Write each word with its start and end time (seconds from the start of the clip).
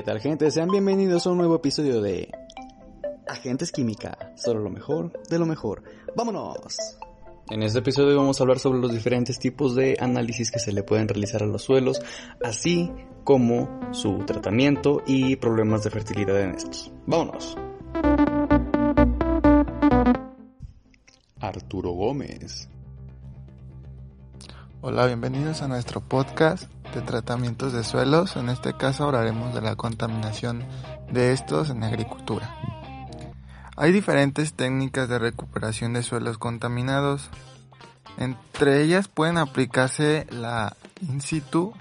¿Qué 0.00 0.06
tal 0.06 0.18
gente? 0.18 0.50
Sean 0.50 0.70
bienvenidos 0.70 1.26
a 1.26 1.30
un 1.30 1.36
nuevo 1.36 1.56
episodio 1.56 2.00
de 2.00 2.30
Agentes 3.28 3.70
Química, 3.70 4.32
solo 4.34 4.60
lo 4.60 4.70
mejor 4.70 5.12
de 5.28 5.38
lo 5.38 5.44
mejor. 5.44 5.82
¡Vámonos! 6.16 6.74
En 7.50 7.62
este 7.62 7.80
episodio 7.80 8.16
vamos 8.16 8.40
a 8.40 8.44
hablar 8.44 8.58
sobre 8.58 8.78
los 8.78 8.92
diferentes 8.92 9.38
tipos 9.38 9.74
de 9.74 9.98
análisis 10.00 10.50
que 10.50 10.58
se 10.58 10.72
le 10.72 10.84
pueden 10.84 11.06
realizar 11.06 11.42
a 11.42 11.46
los 11.46 11.60
suelos, 11.60 12.00
así 12.42 12.90
como 13.24 13.92
su 13.92 14.20
tratamiento 14.20 15.02
y 15.06 15.36
problemas 15.36 15.84
de 15.84 15.90
fertilidad 15.90 16.40
en 16.40 16.54
estos. 16.54 16.90
¡Vámonos! 17.04 17.58
Arturo 21.40 21.90
Gómez. 21.90 22.70
Hola, 24.80 25.04
bienvenidos 25.04 25.60
a 25.60 25.68
nuestro 25.68 26.00
podcast 26.00 26.72
de 26.94 27.02
tratamientos 27.02 27.72
de 27.72 27.84
suelos. 27.84 28.36
En 28.36 28.48
este 28.48 28.76
caso 28.76 29.04
hablaremos 29.04 29.54
de 29.54 29.60
la 29.60 29.76
contaminación 29.76 30.64
de 31.10 31.32
estos 31.32 31.70
en 31.70 31.84
agricultura. 31.84 32.54
Hay 33.76 33.92
diferentes 33.92 34.52
técnicas 34.54 35.08
de 35.08 35.18
recuperación 35.18 35.94
de 35.94 36.02
suelos 36.02 36.38
contaminados. 36.38 37.30
Entre 38.18 38.82
ellas 38.82 39.08
pueden 39.08 39.38
aplicarse 39.38 40.26
la 40.30 40.76
in 41.00 41.20
situ, 41.20 41.72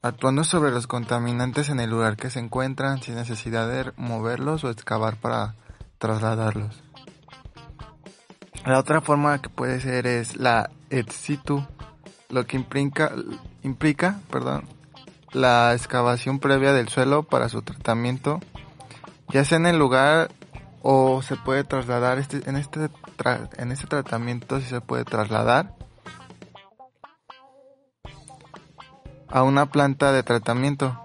actuando 0.00 0.44
sobre 0.44 0.70
los 0.70 0.86
contaminantes 0.86 1.70
en 1.70 1.80
el 1.80 1.90
lugar 1.90 2.16
que 2.16 2.30
se 2.30 2.38
encuentran 2.38 3.02
sin 3.02 3.16
necesidad 3.16 3.68
de 3.68 3.92
moverlos 3.96 4.62
o 4.64 4.70
excavar 4.70 5.16
para 5.16 5.56
trasladarlos. 5.98 6.82
La 8.64 8.78
otra 8.78 9.00
forma 9.00 9.40
que 9.42 9.48
puede 9.48 9.80
ser 9.80 10.06
es 10.06 10.36
la 10.36 10.70
ex 10.90 11.14
situ, 11.14 11.66
lo 12.32 12.46
que 12.46 12.56
implica, 12.56 13.12
implica 13.62 14.18
perdón, 14.30 14.64
la 15.32 15.74
excavación 15.74 16.40
previa 16.40 16.72
del 16.72 16.88
suelo 16.88 17.22
para 17.22 17.48
su 17.48 17.62
tratamiento, 17.62 18.40
ya 19.28 19.44
sea 19.44 19.58
en 19.58 19.66
el 19.66 19.78
lugar 19.78 20.30
o 20.82 21.22
se 21.22 21.36
puede 21.36 21.62
trasladar 21.62 22.18
este, 22.18 22.48
en 22.48 22.56
este 22.56 22.90
en 23.58 23.70
este 23.70 23.86
tratamiento 23.86 24.58
sí 24.58 24.66
se 24.66 24.80
puede 24.80 25.04
trasladar 25.04 25.76
a 29.28 29.42
una 29.44 29.66
planta 29.66 30.10
de 30.10 30.22
tratamiento. 30.22 30.98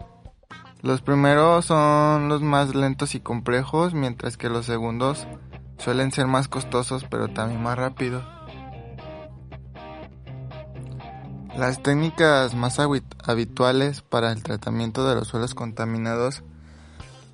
Los 0.82 1.02
primeros 1.02 1.66
son 1.66 2.30
los 2.30 2.42
más 2.42 2.74
lentos 2.74 3.16
y 3.16 3.20
complejos, 3.20 3.94
mientras 3.94 4.38
que 4.38 4.50
los 4.50 4.66
segundos 4.66 5.28
suelen 5.78 6.12
ser 6.12 6.28
más 6.28 6.48
costosos 6.48 7.06
pero 7.10 7.28
también 7.28 7.62
más 7.62 7.78
rápidos. 7.78 8.37
Las 11.58 11.82
técnicas 11.82 12.54
más 12.54 12.80
habi- 12.80 13.04
habituales 13.26 14.02
para 14.02 14.32
el 14.32 14.44
tratamiento 14.44 15.08
de 15.08 15.16
los 15.16 15.28
suelos 15.28 15.56
contaminados 15.56 16.44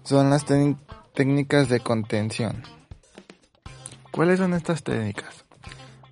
son 0.04 0.30
las 0.30 0.46
técni- 0.46 0.78
técnicas 1.14 1.68
de 1.70 1.82
contención. 1.82 2.64
¿Cuáles 4.12 4.40
son 4.40 4.54
estas 4.54 4.84
técnicas? 4.84 5.44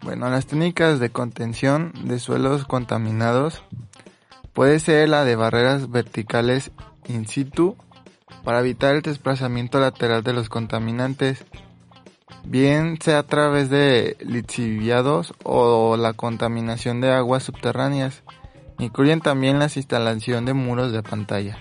Bueno, 0.02 0.30
las 0.30 0.46
técnicas 0.47 1.00
de 1.00 1.09
contención 1.12 1.94
de 2.03 2.19
suelos 2.19 2.66
contaminados 2.66 3.63
puede 4.53 4.80
ser 4.80 5.07
la 5.09 5.24
de 5.24 5.36
barreras 5.36 5.90
verticales 5.90 6.72
in 7.07 7.28
situ 7.28 7.78
para 8.44 8.59
evitar 8.59 8.96
el 8.96 9.03
desplazamiento 9.03 9.80
lateral 9.80 10.24
de 10.24 10.34
los 10.34 10.50
contaminantes, 10.50 11.46
bien 12.44 12.97
sea 13.02 13.19
a 13.19 13.24
través 13.24 13.69
de 13.69 14.18
lixiviados 14.19 15.34
o 15.44 15.97
la 15.97 16.14
contaminación 16.14 17.02
de 17.02 17.12
aguas 17.12 17.44
subterráneas. 17.44 18.24
Incluyen 18.80 19.22
también 19.22 19.59
la 19.59 19.66
instalación 19.66 20.46
de 20.46 20.53
muros 20.53 20.92
de 20.92 21.03
pantalla. 21.03 21.59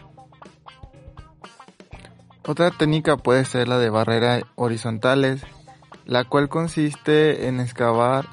Otra 2.47 2.71
técnica 2.71 3.17
puede 3.17 3.45
ser 3.45 3.69
la 3.69 3.79
de 3.79 3.91
barreras 3.91 4.43
horizontales, 4.55 5.43
la 6.07 6.25
cual 6.25 6.49
consiste 6.49 7.47
en 7.47 7.61
excavar 7.61 8.27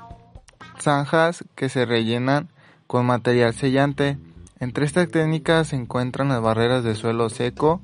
zanjas 0.79 1.43
que 1.55 1.69
se 1.69 1.85
rellenan 1.85 2.49
con 2.87 3.05
material 3.05 3.53
sellante. 3.53 4.17
Entre 4.59 4.85
estas 4.85 5.09
técnicas 5.09 5.67
se 5.67 5.75
encuentran 5.75 6.29
las 6.29 6.41
barreras 6.41 6.83
de 6.83 6.95
suelo 6.95 7.29
seco, 7.29 7.81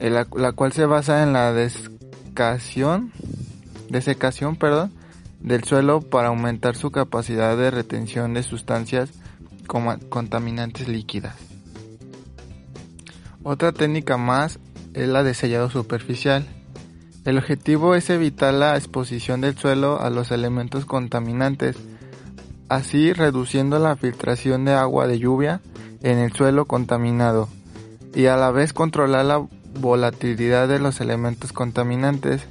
la 0.00 0.52
cual 0.52 0.72
se 0.72 0.86
basa 0.86 1.22
en 1.22 1.32
la 1.32 1.52
desecación 3.90 4.56
perdón, 4.56 4.92
del 5.40 5.64
suelo 5.64 6.00
para 6.00 6.28
aumentar 6.28 6.76
su 6.76 6.90
capacidad 6.90 7.56
de 7.56 7.70
retención 7.70 8.34
de 8.34 8.42
sustancias 8.42 9.10
contaminantes 9.66 10.88
líquidas. 10.88 11.36
Otra 13.42 13.72
técnica 13.72 14.16
más 14.16 14.58
es 14.94 15.08
la 15.08 15.22
de 15.22 15.34
sellado 15.34 15.70
superficial. 15.70 16.46
El 17.24 17.38
objetivo 17.38 17.94
es 17.94 18.08
evitar 18.10 18.54
la 18.54 18.76
exposición 18.76 19.40
del 19.40 19.56
suelo 19.56 20.00
a 20.00 20.10
los 20.10 20.30
elementos 20.30 20.86
contaminantes, 20.86 21.76
así 22.68 23.12
reduciendo 23.12 23.78
la 23.78 23.96
filtración 23.96 24.64
de 24.64 24.72
agua 24.74 25.06
de 25.06 25.18
lluvia 25.18 25.60
en 26.02 26.18
el 26.18 26.32
suelo 26.32 26.66
contaminado 26.66 27.48
y 28.14 28.26
a 28.26 28.36
la 28.36 28.50
vez 28.50 28.72
controlar 28.72 29.24
la 29.24 29.46
volatilidad 29.80 30.68
de 30.68 30.78
los 30.78 31.00
elementos 31.00 31.52
contaminantes. 31.52 32.46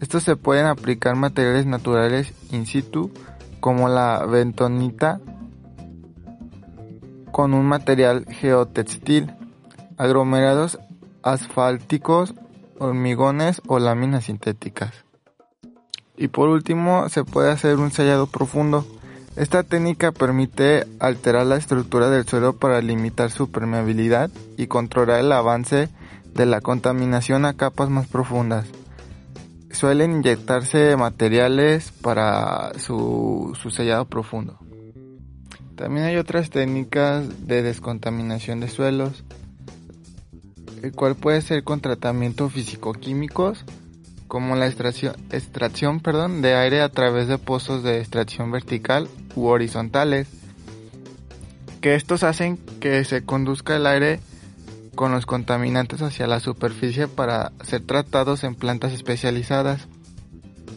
Estos 0.00 0.22
se 0.22 0.36
pueden 0.36 0.66
aplicar 0.66 1.16
materiales 1.16 1.66
naturales 1.66 2.32
in 2.50 2.66
situ 2.66 3.12
como 3.60 3.88
la 3.88 4.24
bentonita 4.26 5.20
con 7.32 7.54
un 7.54 7.66
material 7.66 8.26
geotextil, 8.26 9.32
aglomerados 9.96 10.78
asfálticos, 11.22 12.34
hormigones 12.78 13.60
o 13.66 13.78
láminas 13.78 14.24
sintéticas. 14.24 15.04
Y 16.16 16.28
por 16.28 16.48
último, 16.48 17.08
se 17.08 17.24
puede 17.24 17.50
hacer 17.50 17.76
un 17.76 17.90
sellado 17.90 18.26
profundo. 18.26 18.86
Esta 19.36 19.62
técnica 19.62 20.12
permite 20.12 20.86
alterar 20.98 21.46
la 21.46 21.56
estructura 21.56 22.10
del 22.10 22.26
suelo 22.26 22.54
para 22.54 22.82
limitar 22.82 23.30
su 23.30 23.50
permeabilidad 23.50 24.30
y 24.56 24.66
controlar 24.66 25.20
el 25.20 25.32
avance 25.32 25.88
de 26.34 26.46
la 26.46 26.60
contaminación 26.60 27.44
a 27.44 27.54
capas 27.54 27.90
más 27.90 28.06
profundas. 28.06 28.66
Suelen 29.70 30.12
inyectarse 30.12 30.96
materiales 30.96 31.92
para 32.02 32.72
su, 32.78 33.56
su 33.60 33.70
sellado 33.70 34.06
profundo. 34.06 34.58
También 35.76 36.06
hay 36.06 36.16
otras 36.16 36.50
técnicas 36.50 37.46
de 37.46 37.62
descontaminación 37.62 38.60
de 38.60 38.68
suelos, 38.68 39.24
el 40.82 40.92
cual 40.92 41.14
puede 41.14 41.40
ser 41.40 41.64
con 41.64 41.80
tratamientos 41.80 42.52
físico-químicos, 42.52 43.64
como 44.28 44.56
la 44.56 44.66
extracción, 44.66 45.16
extracción 45.30 46.00
perdón, 46.00 46.42
de 46.42 46.54
aire 46.54 46.82
a 46.82 46.88
través 46.90 47.28
de 47.28 47.38
pozos 47.38 47.82
de 47.82 47.98
extracción 47.98 48.50
vertical 48.50 49.08
u 49.34 49.46
horizontales, 49.46 50.28
que 51.80 51.94
estos 51.94 52.24
hacen 52.24 52.58
que 52.78 53.02
se 53.04 53.24
conduzca 53.24 53.76
el 53.76 53.86
aire 53.86 54.20
con 55.00 55.12
los 55.12 55.24
contaminantes 55.24 56.02
hacia 56.02 56.26
la 56.26 56.40
superficie 56.40 57.08
para 57.08 57.52
ser 57.62 57.80
tratados 57.80 58.44
en 58.44 58.54
plantas 58.54 58.92
especializadas. 58.92 59.88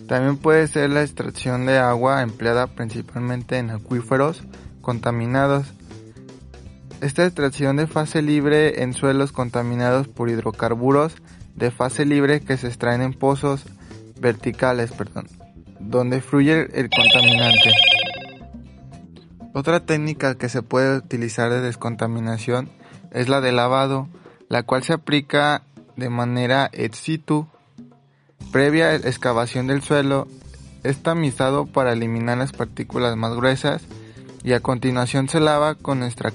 También 0.08 0.38
puede 0.38 0.66
ser 0.70 0.92
la 0.92 1.02
extracción 1.02 1.66
de 1.66 1.78
agua 1.78 2.22
empleada 2.22 2.68
principalmente 2.68 3.58
en 3.58 3.70
acuíferos 3.70 4.42
contaminados. 4.80 5.74
Esta 7.02 7.26
extracción 7.26 7.76
de 7.76 7.86
fase 7.86 8.22
libre 8.22 8.84
en 8.84 8.94
suelos 8.94 9.34
contaminados 9.34 10.08
por 10.08 10.30
hidrocarburos 10.30 11.16
de 11.56 11.70
fase 11.70 12.06
libre 12.06 12.40
que 12.40 12.56
se 12.56 12.68
extraen 12.68 13.02
en 13.02 13.12
pozos 13.14 13.66
verticales, 14.22 14.94
perdón, 14.94 15.28
donde 15.82 16.22
fluye 16.22 16.70
el 16.80 16.90
contaminante. 16.90 17.74
Otra 19.54 19.82
técnica 19.82 20.36
que 20.36 20.48
se 20.48 20.62
puede 20.62 20.96
utilizar 20.96 21.50
de 21.50 21.60
descontaminación 21.60 22.70
es 23.14 23.30
la 23.30 23.42
de 23.42 23.52
lavado, 23.52 24.08
la 24.50 24.64
cual 24.64 24.84
se 24.84 24.94
aplica 24.94 25.64
de 25.96 26.10
manera 26.10 26.70
ex 26.74 26.98
situ. 26.98 27.48
Previa 28.52 28.96
excavación 28.96 29.68
del 29.68 29.82
suelo, 29.82 30.28
es 30.84 31.02
tamizado 31.02 31.66
para 31.66 31.94
eliminar 31.94 32.38
las 32.38 32.52
partículas 32.52 33.16
más 33.16 33.34
gruesas 33.36 33.84
y 34.44 34.54
a 34.54 34.60
continuación 34.60 35.30
se 35.30 35.40
lava 35.40 35.76
con, 35.76 36.04
extra- 36.04 36.34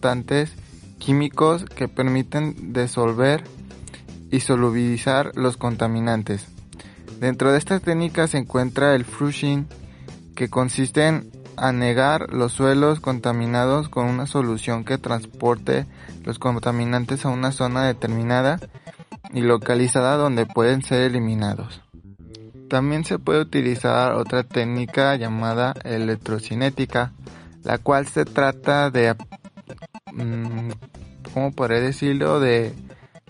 reactantes 0.00 0.52
químicos 0.98 1.66
que 1.66 1.86
permiten 1.88 2.72
disolver 2.72 3.44
y 4.30 4.40
solubilizar 4.40 5.32
los 5.34 5.58
contaminantes. 5.58 6.46
Dentro 7.20 7.52
de 7.52 7.58
esta 7.58 7.80
técnica 7.80 8.26
se 8.26 8.38
encuentra 8.38 8.94
el 8.94 9.04
flushing, 9.04 9.66
que 10.34 10.48
consiste 10.48 11.06
en 11.06 11.30
anegar 11.56 12.32
los 12.32 12.52
suelos 12.52 13.00
contaminados 13.00 13.90
con 13.90 14.06
una 14.06 14.24
solución 14.26 14.84
que 14.84 14.96
transporte 14.96 15.84
los 16.24 16.38
contaminantes 16.38 17.24
a 17.24 17.28
una 17.28 17.52
zona 17.52 17.84
determinada 17.86 18.60
y 19.32 19.40
localizada 19.40 20.16
donde 20.16 20.46
pueden 20.46 20.82
ser 20.82 21.02
eliminados. 21.02 21.82
También 22.68 23.04
se 23.04 23.18
puede 23.18 23.40
utilizar 23.40 24.12
otra 24.12 24.44
técnica 24.44 25.16
llamada 25.16 25.74
electrocinética, 25.84 27.12
la 27.64 27.78
cual 27.78 28.06
se 28.06 28.24
trata 28.24 28.90
de, 28.90 29.16
mm, 30.12 30.70
¿cómo 31.34 31.52
podré 31.52 31.80
decirlo?, 31.80 32.40
de 32.40 32.72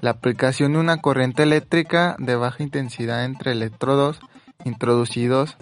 la 0.00 0.10
aplicación 0.10 0.72
de 0.72 0.78
una 0.78 0.98
corriente 0.98 1.42
eléctrica 1.42 2.16
de 2.18 2.36
baja 2.36 2.62
intensidad 2.62 3.24
entre 3.24 3.52
electrodos 3.52 4.20
introducidos 4.64 5.56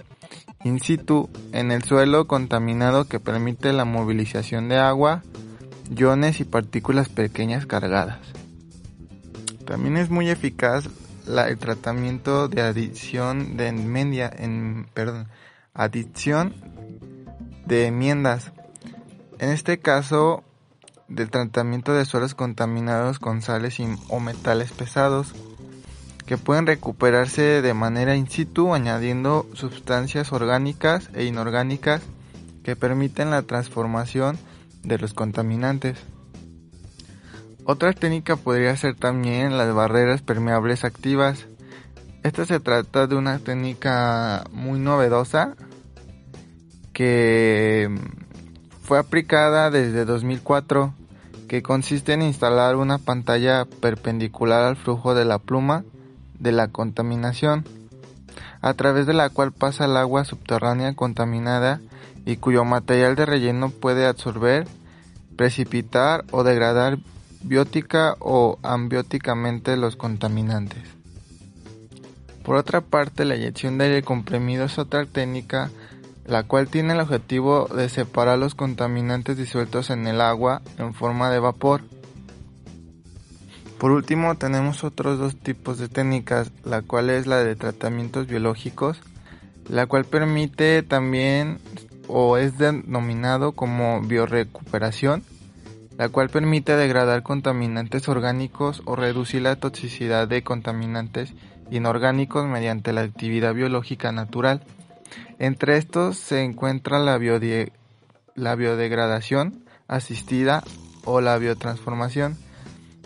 in 0.64 0.80
situ 0.80 1.28
en 1.52 1.70
el 1.70 1.82
suelo 1.84 2.26
contaminado 2.26 3.04
que 3.06 3.20
permite 3.20 3.72
la 3.72 3.84
movilización 3.84 4.68
de 4.68 4.78
agua, 4.78 5.22
iones 5.94 6.40
y 6.40 6.44
partículas 6.44 7.08
pequeñas 7.08 7.66
cargadas. 7.66 8.18
También 9.64 9.96
es 9.96 10.10
muy 10.10 10.30
eficaz 10.30 10.88
el 11.26 11.58
tratamiento 11.58 12.48
de 12.48 12.62
adición 12.62 13.56
de 13.56 13.68
enmienda, 13.68 14.30
en, 14.34 14.86
perdón, 14.94 15.28
adición 15.74 16.54
de 17.66 17.86
enmiendas. 17.86 18.52
En 19.38 19.50
este 19.50 19.78
caso, 19.78 20.42
del 21.08 21.30
tratamiento 21.30 21.94
de 21.94 22.04
suelos 22.04 22.34
contaminados 22.34 23.18
con 23.18 23.42
sales 23.42 23.78
o 24.08 24.20
metales 24.20 24.72
pesados 24.72 25.34
que 26.26 26.36
pueden 26.36 26.66
recuperarse 26.66 27.62
de 27.62 27.74
manera 27.74 28.14
in 28.14 28.28
situ 28.28 28.74
añadiendo 28.74 29.46
sustancias 29.54 30.32
orgánicas 30.32 31.08
e 31.14 31.24
inorgánicas 31.24 32.02
que 32.62 32.76
permiten 32.76 33.30
la 33.30 33.42
transformación 33.42 34.38
de 34.82 34.98
los 34.98 35.14
contaminantes. 35.14 35.98
Otra 37.64 37.92
técnica 37.92 38.36
podría 38.36 38.76
ser 38.76 38.94
también 38.94 39.58
las 39.58 39.74
barreras 39.74 40.22
permeables 40.22 40.84
activas. 40.84 41.46
Esta 42.22 42.46
se 42.46 42.60
trata 42.60 43.06
de 43.06 43.14
una 43.14 43.38
técnica 43.38 44.44
muy 44.52 44.78
novedosa 44.78 45.54
que 46.92 47.94
fue 48.82 48.98
aplicada 48.98 49.70
desde 49.70 50.04
2004 50.04 50.94
que 51.48 51.62
consiste 51.62 52.12
en 52.12 52.22
instalar 52.22 52.76
una 52.76 52.98
pantalla 52.98 53.64
perpendicular 53.64 54.64
al 54.64 54.76
flujo 54.76 55.14
de 55.14 55.24
la 55.24 55.38
pluma 55.38 55.84
de 56.38 56.52
la 56.52 56.68
contaminación, 56.68 57.64
a 58.60 58.74
través 58.74 59.06
de 59.06 59.14
la 59.14 59.30
cual 59.30 59.52
pasa 59.52 59.86
el 59.86 59.96
agua 59.96 60.24
subterránea 60.24 60.94
contaminada 60.94 61.80
y 62.28 62.36
cuyo 62.36 62.62
material 62.66 63.16
de 63.16 63.24
relleno 63.24 63.70
puede 63.70 64.06
absorber, 64.06 64.68
precipitar 65.34 66.26
o 66.30 66.44
degradar 66.44 66.98
biótica 67.42 68.16
o 68.20 68.58
ambióticamente 68.62 69.78
los 69.78 69.96
contaminantes. 69.96 70.82
Por 72.44 72.56
otra 72.56 72.82
parte, 72.82 73.24
la 73.24 73.36
inyección 73.36 73.78
de 73.78 73.86
aire 73.86 74.02
comprimido 74.02 74.66
es 74.66 74.78
otra 74.78 75.06
técnica 75.06 75.70
la 76.26 76.42
cual 76.42 76.68
tiene 76.68 76.92
el 76.92 77.00
objetivo 77.00 77.66
de 77.74 77.88
separar 77.88 78.38
los 78.38 78.54
contaminantes 78.54 79.38
disueltos 79.38 79.88
en 79.88 80.06
el 80.06 80.20
agua 80.20 80.60
en 80.76 80.92
forma 80.92 81.30
de 81.30 81.38
vapor. 81.38 81.80
Por 83.78 83.90
último 83.90 84.36
tenemos 84.36 84.84
otros 84.84 85.18
dos 85.18 85.34
tipos 85.34 85.78
de 85.78 85.88
técnicas, 85.88 86.52
la 86.62 86.82
cual 86.82 87.08
es 87.08 87.26
la 87.26 87.38
de 87.38 87.56
tratamientos 87.56 88.26
biológicos, 88.26 89.00
la 89.70 89.86
cual 89.86 90.04
permite 90.04 90.82
también 90.82 91.60
o 92.08 92.36
es 92.36 92.58
denominado 92.58 93.52
como 93.52 94.00
biorecuperación, 94.00 95.22
la 95.96 96.08
cual 96.08 96.30
permite 96.30 96.76
degradar 96.76 97.22
contaminantes 97.22 98.08
orgánicos 98.08 98.82
o 98.84 98.96
reducir 98.96 99.42
la 99.42 99.56
toxicidad 99.56 100.26
de 100.26 100.42
contaminantes 100.42 101.34
inorgánicos 101.70 102.46
mediante 102.46 102.92
la 102.92 103.02
actividad 103.02 103.54
biológica 103.54 104.12
natural. 104.12 104.62
Entre 105.38 105.76
estos 105.76 106.16
se 106.16 106.42
encuentra 106.42 106.98
la, 106.98 107.18
la 108.34 108.54
biodegradación 108.54 109.64
asistida 109.86 110.62
o 111.04 111.20
la 111.20 111.36
biotransformación 111.38 112.36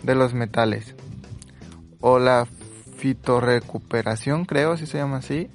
de 0.03 0.15
los 0.15 0.33
metales 0.33 0.95
o 1.99 2.19
la 2.19 2.45
fitorrecuperación, 2.97 4.45
creo 4.45 4.77
si 4.77 4.85
se 4.85 4.97
llama 4.97 5.17
así, 5.17 5.49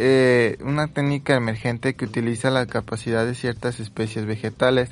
eh, 0.00 0.58
una 0.60 0.86
técnica 0.86 1.34
emergente 1.34 1.96
que 1.96 2.04
utiliza 2.04 2.50
la 2.50 2.66
capacidad 2.66 3.26
de 3.26 3.34
ciertas 3.34 3.80
especies 3.80 4.26
vegetales 4.26 4.90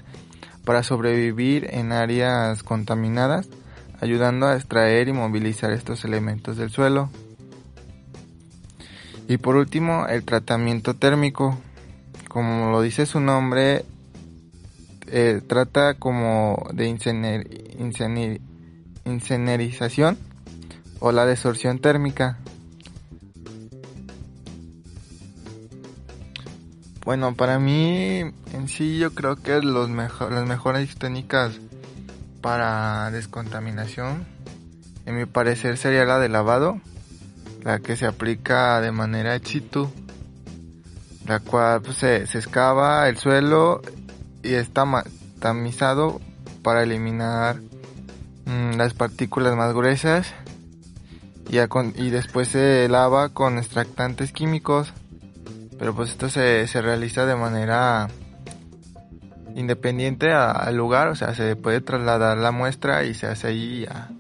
para 0.64 0.82
sobrevivir 0.82 1.68
en 1.70 1.92
áreas 1.92 2.64
contaminadas, 2.64 3.48
ayudando 4.00 4.46
a 4.46 4.56
extraer 4.56 5.06
y 5.06 5.12
movilizar 5.12 5.70
estos 5.70 6.04
elementos 6.04 6.56
del 6.56 6.70
suelo. 6.70 7.08
Y 9.28 9.36
por 9.36 9.54
último, 9.54 10.08
el 10.08 10.24
tratamiento 10.24 10.94
térmico. 10.94 11.56
Como 12.28 12.72
lo 12.72 12.82
dice 12.82 13.06
su 13.06 13.20
nombre, 13.20 13.84
eh, 15.06 15.40
trata 15.46 15.94
como 15.94 16.66
de 16.72 16.88
incenerización 19.04 20.18
o 20.98 21.12
la 21.12 21.26
desorción 21.26 21.78
térmica. 21.78 22.38
Bueno, 27.06 27.36
para 27.36 27.60
mí 27.60 28.18
en 28.52 28.68
sí 28.68 28.98
yo 28.98 29.14
creo 29.14 29.36
que 29.36 29.62
los 29.62 29.88
las 29.88 30.46
mejores 30.46 30.96
técnicas 30.96 31.52
para 32.40 33.12
descontaminación, 33.12 34.26
en 35.06 35.16
mi 35.16 35.24
parecer, 35.24 35.78
sería 35.78 36.04
la 36.04 36.18
de 36.18 36.28
lavado 36.28 36.80
la 37.62 37.78
que 37.78 37.96
se 37.96 38.06
aplica 38.06 38.80
de 38.80 38.90
manera 38.90 39.36
ex 39.36 39.48
situ, 39.48 39.88
la 41.28 41.38
cual 41.38 41.80
pues, 41.80 41.98
se, 41.98 42.24
excava 42.24 43.08
el 43.08 43.18
suelo 43.18 43.82
y 44.42 44.54
está 44.54 44.84
tamizado 45.38 46.20
para 46.64 46.82
eliminar 46.82 47.60
mm, 48.46 48.78
las 48.78 48.94
partículas 48.94 49.54
más 49.54 49.72
gruesas 49.75 50.34
y, 51.48 52.10
después 52.10 52.48
se 52.48 52.88
lava 52.88 53.28
con 53.28 53.58
extractantes 53.58 54.32
químicos 54.32 54.92
pero 55.78 55.95
pues 55.95 56.11
esto 56.11 56.28
se, 56.28 56.66
se 56.66 56.83
realiza 56.83 57.26
de 57.26 57.37
manera 57.37 58.09
independiente 59.54 60.33
al 60.33 60.76
lugar 60.76 61.09
o 61.09 61.14
sea 61.14 61.35
se 61.35 61.56
puede 61.56 61.80
trasladar 61.80 62.37
la 62.37 62.50
muestra 62.50 63.04
y 63.04 63.14
se 63.14 63.26
hace 63.26 63.47
ahí 63.49 63.87
a, 63.87 64.11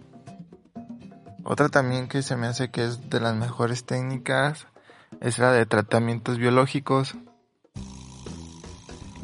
otra 1.44 1.68
también 1.68 2.08
que 2.08 2.22
se 2.22 2.36
me 2.36 2.46
hace 2.46 2.70
que 2.70 2.84
es 2.84 3.08
de 3.08 3.20
las 3.20 3.36
mejores 3.36 3.84
técnicas 3.84 4.66
es 5.20 5.38
la 5.38 5.52
de 5.52 5.66
tratamientos 5.66 6.38
biológicos, 6.38 7.14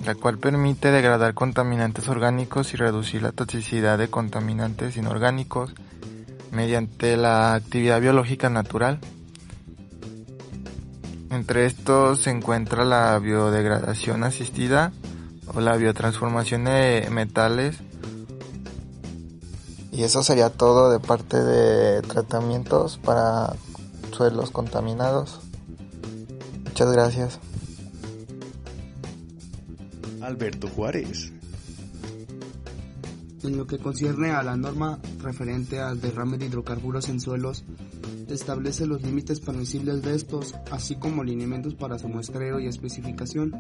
la 0.05 0.15
cual 0.15 0.39
permite 0.39 0.91
degradar 0.91 1.35
contaminantes 1.35 2.09
orgánicos 2.09 2.75
y 2.75 2.77
reducir 2.77 3.23
la 3.23 3.33
toxicidad 3.33 3.99
de 3.99 4.09
contaminantes 4.09 4.97
inorgánicos 4.97 5.75
mediante 6.51 7.17
la 7.17 7.55
actividad 7.55 8.01
biológica 8.01 8.51
natural. 8.51 8.99
Entre 11.33 11.65
estos 11.65 12.21
se 12.21 12.31
encuentra 12.31 12.85
la 12.85 13.19
biodegradación 13.19 14.23
asistida 14.23 14.93
o 15.47 15.63
la 15.63 15.79
biotransformación 15.79 16.65
de 16.65 17.09
metales 17.11 17.79
y 19.93 20.03
eso 20.03 20.23
sería 20.23 20.51
todo 20.51 20.91
de 20.91 21.01
parte 21.01 21.43
de 21.43 22.03
tratamientos 22.03 22.99
para 22.99 23.55
suelos 24.13 24.51
contaminados. 24.51 25.41
Muchas 26.65 26.93
gracias. 26.93 27.41
Alberto 30.21 30.69
Juárez. 30.69 31.33
En 33.43 33.57
lo 33.57 33.67
que 33.67 33.79
concierne 33.79 34.33
a 34.33 34.43
la 34.43 34.59
norma 34.59 34.99
referente 35.23 35.81
al 35.81 35.99
derrame 35.99 36.37
de 36.37 36.47
hidrocarburos 36.47 37.09
en 37.09 37.21
suelos, 37.21 37.65
establece 38.33 38.87
los 38.87 39.03
límites 39.03 39.41
permisibles 39.41 40.03
de 40.03 40.15
estos, 40.15 40.55
así 40.71 40.97
como 40.97 41.25
lineamientos 41.25 41.75
para 41.75 41.99
su 41.99 42.09
muestreo 42.09 42.61
y 42.61 42.67
especificación. 42.67 43.53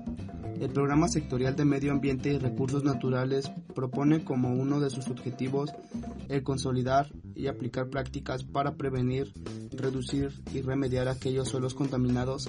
El 0.60 0.70
Programa 0.70 1.08
Sectorial 1.08 1.56
de 1.56 1.64
Medio 1.64 1.92
Ambiente 1.92 2.32
y 2.32 2.38
Recursos 2.38 2.84
Naturales 2.84 3.50
propone 3.74 4.24
como 4.24 4.54
uno 4.54 4.80
de 4.80 4.90
sus 4.90 5.08
objetivos 5.08 5.70
el 6.28 6.42
consolidar 6.42 7.12
y 7.34 7.46
aplicar 7.48 7.88
prácticas 7.88 8.44
para 8.44 8.76
prevenir, 8.76 9.32
reducir 9.72 10.32
y 10.52 10.62
remediar 10.62 11.08
aquellos 11.08 11.48
suelos 11.48 11.74
contaminados 11.74 12.48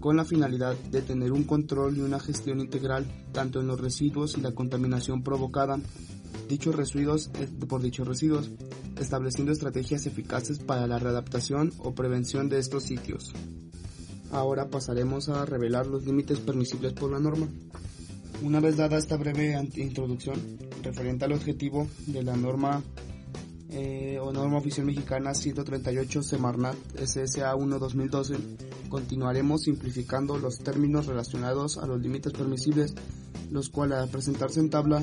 con 0.00 0.16
la 0.16 0.24
finalidad 0.24 0.76
de 0.90 1.02
tener 1.02 1.32
un 1.32 1.44
control 1.44 1.96
y 1.96 2.00
una 2.00 2.20
gestión 2.20 2.60
integral 2.60 3.06
tanto 3.32 3.60
en 3.60 3.66
los 3.66 3.80
residuos 3.80 4.36
y 4.36 4.40
la 4.40 4.52
contaminación 4.52 5.22
provocada 5.22 5.78
dichos 6.50 6.74
residuos, 6.74 7.30
eh, 7.38 7.48
por 7.68 7.80
dichos 7.80 8.06
residuos, 8.06 8.50
estableciendo 8.98 9.52
estrategias 9.52 10.04
eficaces 10.06 10.58
para 10.58 10.86
la 10.86 10.98
readaptación 10.98 11.72
o 11.78 11.94
prevención 11.94 12.48
de 12.48 12.58
estos 12.58 12.82
sitios. 12.82 13.32
Ahora 14.32 14.68
pasaremos 14.68 15.28
a 15.28 15.46
revelar 15.46 15.86
los 15.86 16.04
límites 16.04 16.40
permisibles 16.40 16.92
por 16.92 17.10
la 17.10 17.20
norma. 17.20 17.48
Una 18.42 18.60
vez 18.60 18.76
dada 18.76 18.98
esta 18.98 19.16
breve 19.16 19.58
introducción 19.76 20.40
referente 20.82 21.24
al 21.24 21.32
objetivo 21.32 21.88
de 22.06 22.22
la 22.22 22.36
norma 22.36 22.82
eh, 23.70 24.18
o 24.20 24.32
norma 24.32 24.58
oficial 24.58 24.86
mexicana 24.86 25.34
138 25.34 26.22
Semarnat 26.22 26.76
SSA 26.96 27.54
1 27.54 27.78
2012, 27.78 28.36
continuaremos 28.88 29.62
simplificando 29.62 30.38
los 30.38 30.58
términos 30.58 31.06
relacionados 31.06 31.78
a 31.78 31.86
los 31.86 32.00
límites 32.00 32.32
permisibles, 32.32 32.94
los 33.50 33.68
cuales 33.68 33.98
al 33.98 34.08
presentarse 34.08 34.58
en 34.58 34.70
tabla 34.70 35.02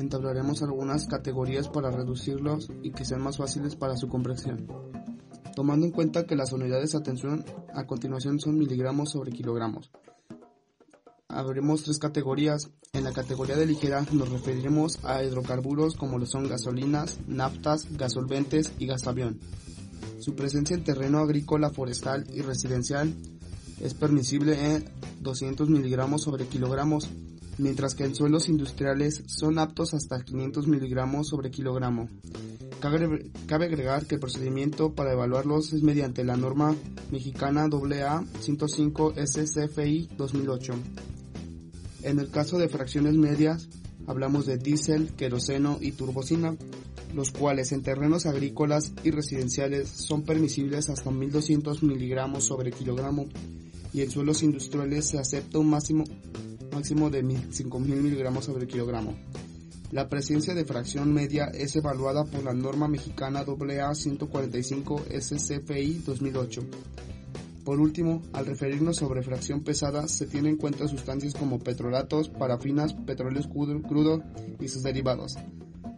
entablaremos 0.00 0.62
algunas 0.62 1.06
categorías 1.06 1.68
para 1.68 1.90
reducirlos 1.90 2.70
y 2.82 2.92
que 2.92 3.04
sean 3.04 3.22
más 3.22 3.36
fáciles 3.36 3.76
para 3.76 3.96
su 3.96 4.08
comprensión. 4.08 4.66
Tomando 5.54 5.86
en 5.86 5.92
cuenta 5.92 6.26
que 6.26 6.36
las 6.36 6.52
unidades 6.52 6.92
de 6.92 6.98
atención 6.98 7.44
a 7.74 7.86
continuación 7.86 8.40
son 8.40 8.58
miligramos 8.58 9.10
sobre 9.10 9.32
kilogramos. 9.32 9.90
Habremos 11.28 11.84
tres 11.84 11.98
categorías. 11.98 12.70
En 12.92 13.04
la 13.04 13.12
categoría 13.12 13.56
de 13.56 13.66
ligera 13.66 14.04
nos 14.12 14.30
referiremos 14.30 14.98
a 15.04 15.22
hidrocarburos 15.22 15.94
como 15.94 16.18
lo 16.18 16.26
son 16.26 16.48
gasolinas, 16.48 17.18
naftas, 17.28 17.86
gasolventes 17.96 18.72
y 18.78 18.86
gasavión. 18.86 19.38
Su 20.18 20.34
presencia 20.34 20.74
en 20.74 20.84
terreno 20.84 21.18
agrícola, 21.18 21.70
forestal 21.70 22.26
y 22.34 22.42
residencial 22.42 23.14
es 23.80 23.94
permisible 23.94 24.74
en 24.74 24.84
200 25.20 25.70
miligramos 25.70 26.22
sobre 26.22 26.46
kilogramos 26.46 27.08
mientras 27.60 27.94
que 27.94 28.04
en 28.04 28.14
suelos 28.14 28.48
industriales 28.48 29.22
son 29.26 29.58
aptos 29.58 29.94
hasta 29.94 30.22
500 30.22 30.66
miligramos 30.66 31.28
sobre 31.28 31.50
kilogramo. 31.50 32.08
Cabe, 32.80 33.30
agregar 33.48 34.06
que 34.06 34.14
el 34.14 34.20
procedimiento 34.20 34.94
para 34.94 35.12
evaluarlos 35.12 35.74
es 35.74 35.82
mediante 35.82 36.24
la 36.24 36.36
norma 36.36 36.74
mexicana 37.10 37.68
AA 37.70 38.24
105 38.40 39.14
SCFI 39.14 40.08
2008. 40.16 40.72
En 42.02 42.18
el 42.18 42.30
caso 42.30 42.58
de 42.58 42.70
fracciones 42.70 43.14
medias, 43.14 43.68
hablamos 44.06 44.46
de 44.46 44.56
diésel, 44.56 45.10
queroseno 45.14 45.76
y 45.80 45.92
turbocina, 45.92 46.56
los 47.14 47.30
cuales 47.30 47.72
en 47.72 47.82
terrenos 47.82 48.24
agrícolas 48.24 48.92
y 49.04 49.10
residenciales 49.10 49.88
son 49.88 50.22
permisibles 50.22 50.88
hasta 50.88 51.10
1200 51.10 51.82
miligramos 51.82 52.44
sobre 52.44 52.72
kilogramo 52.72 53.26
y 53.92 54.02
en 54.02 54.10
suelos 54.10 54.42
industriales 54.42 55.08
se 55.08 55.18
acepta 55.18 55.58
un 55.58 55.70
máximo 55.70 56.04
máximo 56.72 57.10
de 57.10 57.22
5.000 57.22 57.80
miligramos 57.80 58.44
sobre 58.44 58.66
kilogramo. 58.66 59.14
La 59.92 60.08
presencia 60.08 60.54
de 60.54 60.64
fracción 60.64 61.12
media 61.12 61.46
es 61.46 61.74
evaluada 61.74 62.24
por 62.24 62.44
la 62.44 62.54
norma 62.54 62.86
mexicana 62.86 63.40
AA 63.40 63.94
145 63.94 65.04
SCFI 65.20 66.02
2008. 66.06 66.62
Por 67.64 67.80
último, 67.80 68.22
al 68.32 68.46
referirnos 68.46 68.96
sobre 68.96 69.22
fracción 69.22 69.62
pesada, 69.62 70.06
se 70.08 70.26
tienen 70.26 70.52
en 70.52 70.58
cuenta 70.58 70.88
sustancias 70.88 71.34
como 71.34 71.58
petrolatos, 71.58 72.28
parafinas, 72.28 72.94
petróleo 72.94 73.42
crudo 73.50 74.22
y 74.60 74.68
sus 74.68 74.82
derivados, 74.82 75.36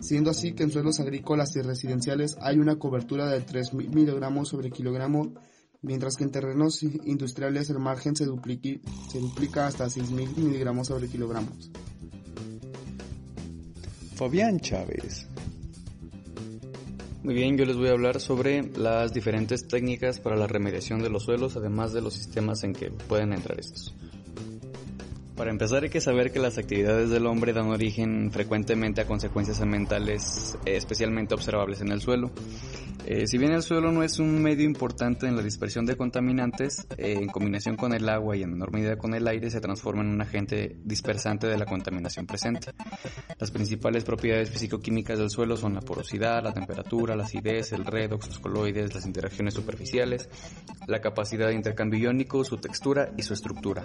siendo 0.01 0.31
así 0.31 0.55
que 0.55 0.65
en 0.65 0.71
suelos 0.71 0.99
agrícolas 0.99 1.55
y 1.57 1.61
residenciales 1.61 2.37
hay 2.41 2.59
una 2.59 2.77
cobertura 2.77 3.27
de 3.27 3.45
3.000 3.45 3.95
miligramos 3.95 4.49
sobre 4.49 4.71
kilogramo 4.71 5.35
mientras 5.83 6.17
que 6.17 6.25
en 6.25 6.31
terrenos 6.31 6.83
industriales 6.83 7.69
el 7.71 7.79
margen 7.79 8.17
se, 8.17 8.25
se 8.25 9.19
duplica 9.21 9.67
hasta 9.67 9.87
6.000 9.87 10.37
miligramos 10.37 10.89
sobre 10.89 11.09
kilogramos. 11.09 11.71
Fabián 14.15 14.61
Chávez. 14.61 15.27
Muy 17.25 17.35
bien, 17.35 17.57
yo 17.57 17.65
les 17.65 17.77
voy 17.77 17.89
a 17.89 17.93
hablar 17.93 18.21
sobre 18.21 18.63
las 18.77 19.13
diferentes 19.13 19.69
técnicas 19.69 20.19
para 20.19 20.37
la 20.37 20.49
remediación 20.49 21.03
de 21.03 21.11
los 21.11 21.25
suelos, 21.25 21.57
además 21.57 21.93
de 21.93 22.01
los 22.03 22.15
sistemas 22.15 22.65
en 22.65 22.73
que 22.73 22.91
pueden 22.91 23.33
entrar 23.33 23.61
estos. 23.61 23.95
Para 25.37 25.51
empezar 25.51 25.83
hay 25.83 25.89
que 25.89 26.01
saber 26.01 26.31
que 26.31 26.39
las 26.39 26.59
actividades 26.59 27.09
del 27.09 27.27
hombre 27.27 27.53
dan 27.53 27.69
origen 27.69 28.31
frecuentemente 28.31 29.01
a 29.01 29.07
consecuencias 29.07 29.61
ambientales 29.61 30.59
especialmente 30.67 31.35
observables 31.35 31.81
en 31.81 31.91
el 31.91 32.01
suelo. 32.01 32.31
Eh, 33.05 33.27
si 33.27 33.37
bien 33.37 33.53
el 33.53 33.63
suelo 33.63 33.91
no 33.91 34.05
es 34.05 34.21
un 34.21 34.41
medio 34.41 34.65
importante 34.65 35.27
en 35.27 35.35
la 35.35 35.43
dispersión 35.43 35.85
de 35.87 35.97
contaminantes, 35.97 36.87
eh, 36.97 37.19
en 37.21 37.29
combinación 37.29 37.77
con 37.77 37.93
el 37.93 38.09
agua 38.09 38.37
y 38.37 38.45
en 38.45 38.53
menor 38.53 38.73
medida 38.73 38.97
con 38.97 39.13
el 39.15 39.27
aire 39.27 39.51
se 39.51 39.61
transforma 39.61 40.03
en 40.03 40.11
un 40.11 40.21
agente 40.21 40.77
dispersante 40.85 41.49
de 41.49 41.59
la 41.59 41.67
contaminación 41.67 42.27
presente. 42.27 42.71
Las 43.41 43.51
principales 43.51 44.05
propiedades 44.05 44.51
físico-químicas 44.51 45.19
del 45.19 45.31
suelo 45.31 45.57
son 45.57 45.75
la 45.75 45.81
porosidad, 45.81 46.45
la 46.45 46.53
temperatura, 46.53 47.17
la 47.17 47.25
acidez, 47.25 47.73
el 47.73 47.85
redox, 47.85 48.29
los 48.29 48.39
coloides, 48.39 48.95
las 48.95 49.05
interacciones 49.05 49.55
superficiales, 49.55 50.29
la 50.87 51.01
capacidad 51.01 51.49
de 51.49 51.55
intercambio 51.55 51.99
iónico, 51.99 52.45
su 52.45 52.59
textura 52.59 53.11
y 53.17 53.23
su 53.23 53.35
estructura. 53.35 53.85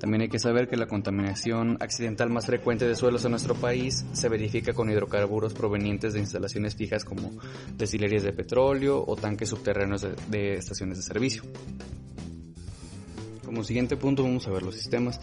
También 0.00 0.22
hay 0.22 0.28
que 0.28 0.38
saber 0.38 0.68
que 0.68 0.78
la 0.78 0.83
contaminación 0.86 1.76
accidental 1.80 2.30
más 2.30 2.46
frecuente 2.46 2.86
de 2.86 2.94
suelos 2.94 3.24
en 3.24 3.32
nuestro 3.32 3.54
país 3.54 4.04
se 4.12 4.28
verifica 4.28 4.72
con 4.72 4.90
hidrocarburos 4.90 5.54
provenientes 5.54 6.12
de 6.12 6.20
instalaciones 6.20 6.74
fijas 6.74 7.04
como 7.04 7.30
destilerías 7.76 8.22
de 8.22 8.32
petróleo, 8.32 9.04
o 9.06 9.16
tanques 9.16 9.48
subterráneos 9.48 10.06
de, 10.30 10.54
estaciones 10.54 10.98
de 10.98 11.02
servicio. 11.02 11.42
Como 13.54 13.62
siguiente 13.62 13.96
punto 13.96 14.24
vamos 14.24 14.48
a 14.48 14.50
ver 14.50 14.64
los 14.64 14.74
sistemas. 14.74 15.20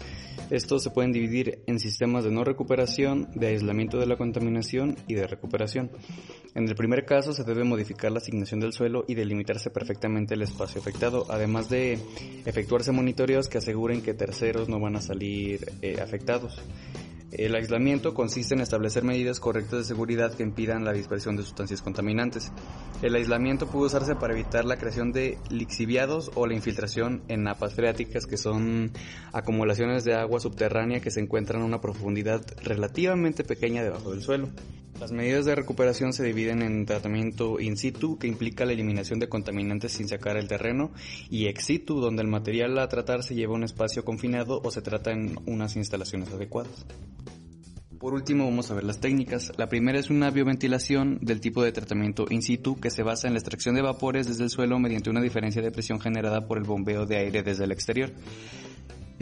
Estos 0.48 0.82
se 0.82 0.88
pueden 0.88 1.12
dividir 1.12 1.62
en 1.66 1.78
sistemas 1.78 2.24
de 2.24 2.30
no 2.30 2.44
recuperación, 2.44 3.28
de 3.34 3.48
aislamiento 3.48 3.98
de 3.98 4.06
la 4.06 4.16
contaminación 4.16 4.96
y 5.06 5.12
de 5.12 5.26
recuperación. 5.26 5.90
En 6.54 6.66
el 6.66 6.74
primer 6.74 7.04
caso 7.04 7.34
se 7.34 7.44
debe 7.44 7.62
modificar 7.62 8.10
la 8.10 8.20
asignación 8.20 8.58
del 8.60 8.72
suelo 8.72 9.04
y 9.06 9.16
delimitarse 9.16 9.68
perfectamente 9.68 10.32
el 10.32 10.40
espacio 10.40 10.80
afectado, 10.80 11.26
además 11.28 11.68
de 11.68 11.98
efectuarse 12.46 12.90
monitoreos 12.90 13.48
que 13.48 13.58
aseguren 13.58 14.00
que 14.00 14.14
terceros 14.14 14.66
no 14.66 14.80
van 14.80 14.96
a 14.96 15.02
salir 15.02 15.70
eh, 15.82 16.00
afectados. 16.00 16.58
El 17.32 17.54
aislamiento 17.54 18.12
consiste 18.12 18.54
en 18.54 18.60
establecer 18.60 19.04
medidas 19.04 19.40
correctas 19.40 19.78
de 19.78 19.84
seguridad 19.84 20.34
que 20.34 20.42
impidan 20.42 20.84
la 20.84 20.92
dispersión 20.92 21.34
de 21.34 21.42
sustancias 21.42 21.80
contaminantes. 21.80 22.52
El 23.00 23.14
aislamiento 23.14 23.66
puede 23.68 23.86
usarse 23.86 24.14
para 24.14 24.34
evitar 24.34 24.66
la 24.66 24.76
creación 24.76 25.12
de 25.12 25.38
lixiviados 25.48 26.30
o 26.34 26.46
la 26.46 26.54
infiltración 26.54 27.22
en 27.28 27.44
napas 27.44 27.74
freáticas, 27.74 28.26
que 28.26 28.36
son 28.36 28.92
acumulaciones 29.32 30.04
de 30.04 30.14
agua 30.14 30.40
subterránea 30.40 31.00
que 31.00 31.10
se 31.10 31.20
encuentran 31.20 31.62
a 31.62 31.64
una 31.64 31.80
profundidad 31.80 32.44
relativamente 32.62 33.44
pequeña 33.44 33.82
debajo 33.82 34.10
del 34.10 34.22
suelo. 34.22 34.50
Las 35.02 35.10
medidas 35.10 35.44
de 35.44 35.56
recuperación 35.56 36.12
se 36.12 36.22
dividen 36.22 36.62
en 36.62 36.86
tratamiento 36.86 37.58
in 37.58 37.76
situ, 37.76 38.20
que 38.20 38.28
implica 38.28 38.64
la 38.64 38.72
eliminación 38.72 39.18
de 39.18 39.28
contaminantes 39.28 39.90
sin 39.90 40.06
sacar 40.06 40.36
el 40.36 40.46
terreno, 40.46 40.92
y 41.28 41.46
ex 41.46 41.64
situ, 41.64 42.00
donde 42.00 42.22
el 42.22 42.28
material 42.28 42.78
a 42.78 42.86
tratar 42.86 43.24
se 43.24 43.34
lleva 43.34 43.54
a 43.54 43.56
un 43.56 43.64
espacio 43.64 44.04
confinado 44.04 44.60
o 44.62 44.70
se 44.70 44.80
trata 44.80 45.10
en 45.10 45.40
unas 45.44 45.74
instalaciones 45.74 46.30
adecuadas. 46.30 46.86
Por 47.98 48.14
último, 48.14 48.44
vamos 48.44 48.70
a 48.70 48.74
ver 48.74 48.84
las 48.84 49.00
técnicas. 49.00 49.50
La 49.56 49.68
primera 49.68 49.98
es 49.98 50.08
una 50.08 50.30
bioventilación 50.30 51.18
del 51.20 51.40
tipo 51.40 51.64
de 51.64 51.72
tratamiento 51.72 52.26
in 52.30 52.42
situ 52.42 52.78
que 52.78 52.90
se 52.90 53.02
basa 53.02 53.26
en 53.26 53.34
la 53.34 53.40
extracción 53.40 53.74
de 53.74 53.82
vapores 53.82 54.28
desde 54.28 54.44
el 54.44 54.50
suelo 54.50 54.78
mediante 54.78 55.10
una 55.10 55.20
diferencia 55.20 55.62
de 55.62 55.72
presión 55.72 55.98
generada 55.98 56.46
por 56.46 56.58
el 56.58 56.64
bombeo 56.64 57.06
de 57.06 57.16
aire 57.16 57.42
desde 57.42 57.64
el 57.64 57.72
exterior. 57.72 58.12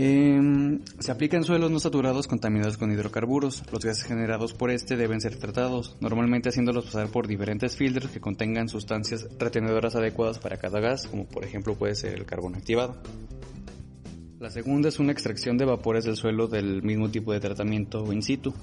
Em, 0.02 0.80
se 0.98 1.12
aplica 1.12 1.36
en 1.36 1.44
suelos 1.44 1.70
no 1.70 1.78
saturados 1.78 2.26
contaminados 2.26 2.78
con 2.78 2.90
hidrocarburos. 2.90 3.62
Los 3.70 3.84
gases 3.84 4.04
generados 4.04 4.54
por 4.54 4.70
este 4.70 4.96
deben 4.96 5.20
ser 5.20 5.36
tratados, 5.36 5.94
normalmente 6.00 6.48
haciéndolos 6.48 6.86
pasar 6.86 7.08
por 7.08 7.26
diferentes 7.26 7.76
filtros 7.76 8.10
que 8.10 8.18
contengan 8.18 8.70
sustancias 8.70 9.28
retenedoras 9.38 9.96
adecuadas 9.96 10.38
para 10.38 10.56
cada 10.56 10.80
gas, 10.80 11.06
como 11.06 11.26
por 11.26 11.44
ejemplo 11.44 11.74
puede 11.74 11.94
ser 11.96 12.14
el 12.14 12.24
carbón 12.24 12.54
activado. 12.54 12.96
La 14.38 14.48
segunda 14.48 14.88
es 14.88 14.98
una 15.00 15.12
extracción 15.12 15.58
de 15.58 15.66
vapores 15.66 16.06
del 16.06 16.16
suelo 16.16 16.48
del 16.48 16.82
mismo 16.82 17.10
tipo 17.10 17.34
de 17.34 17.40
tratamiento 17.40 18.10
in 18.10 18.22
situ. 18.22 18.54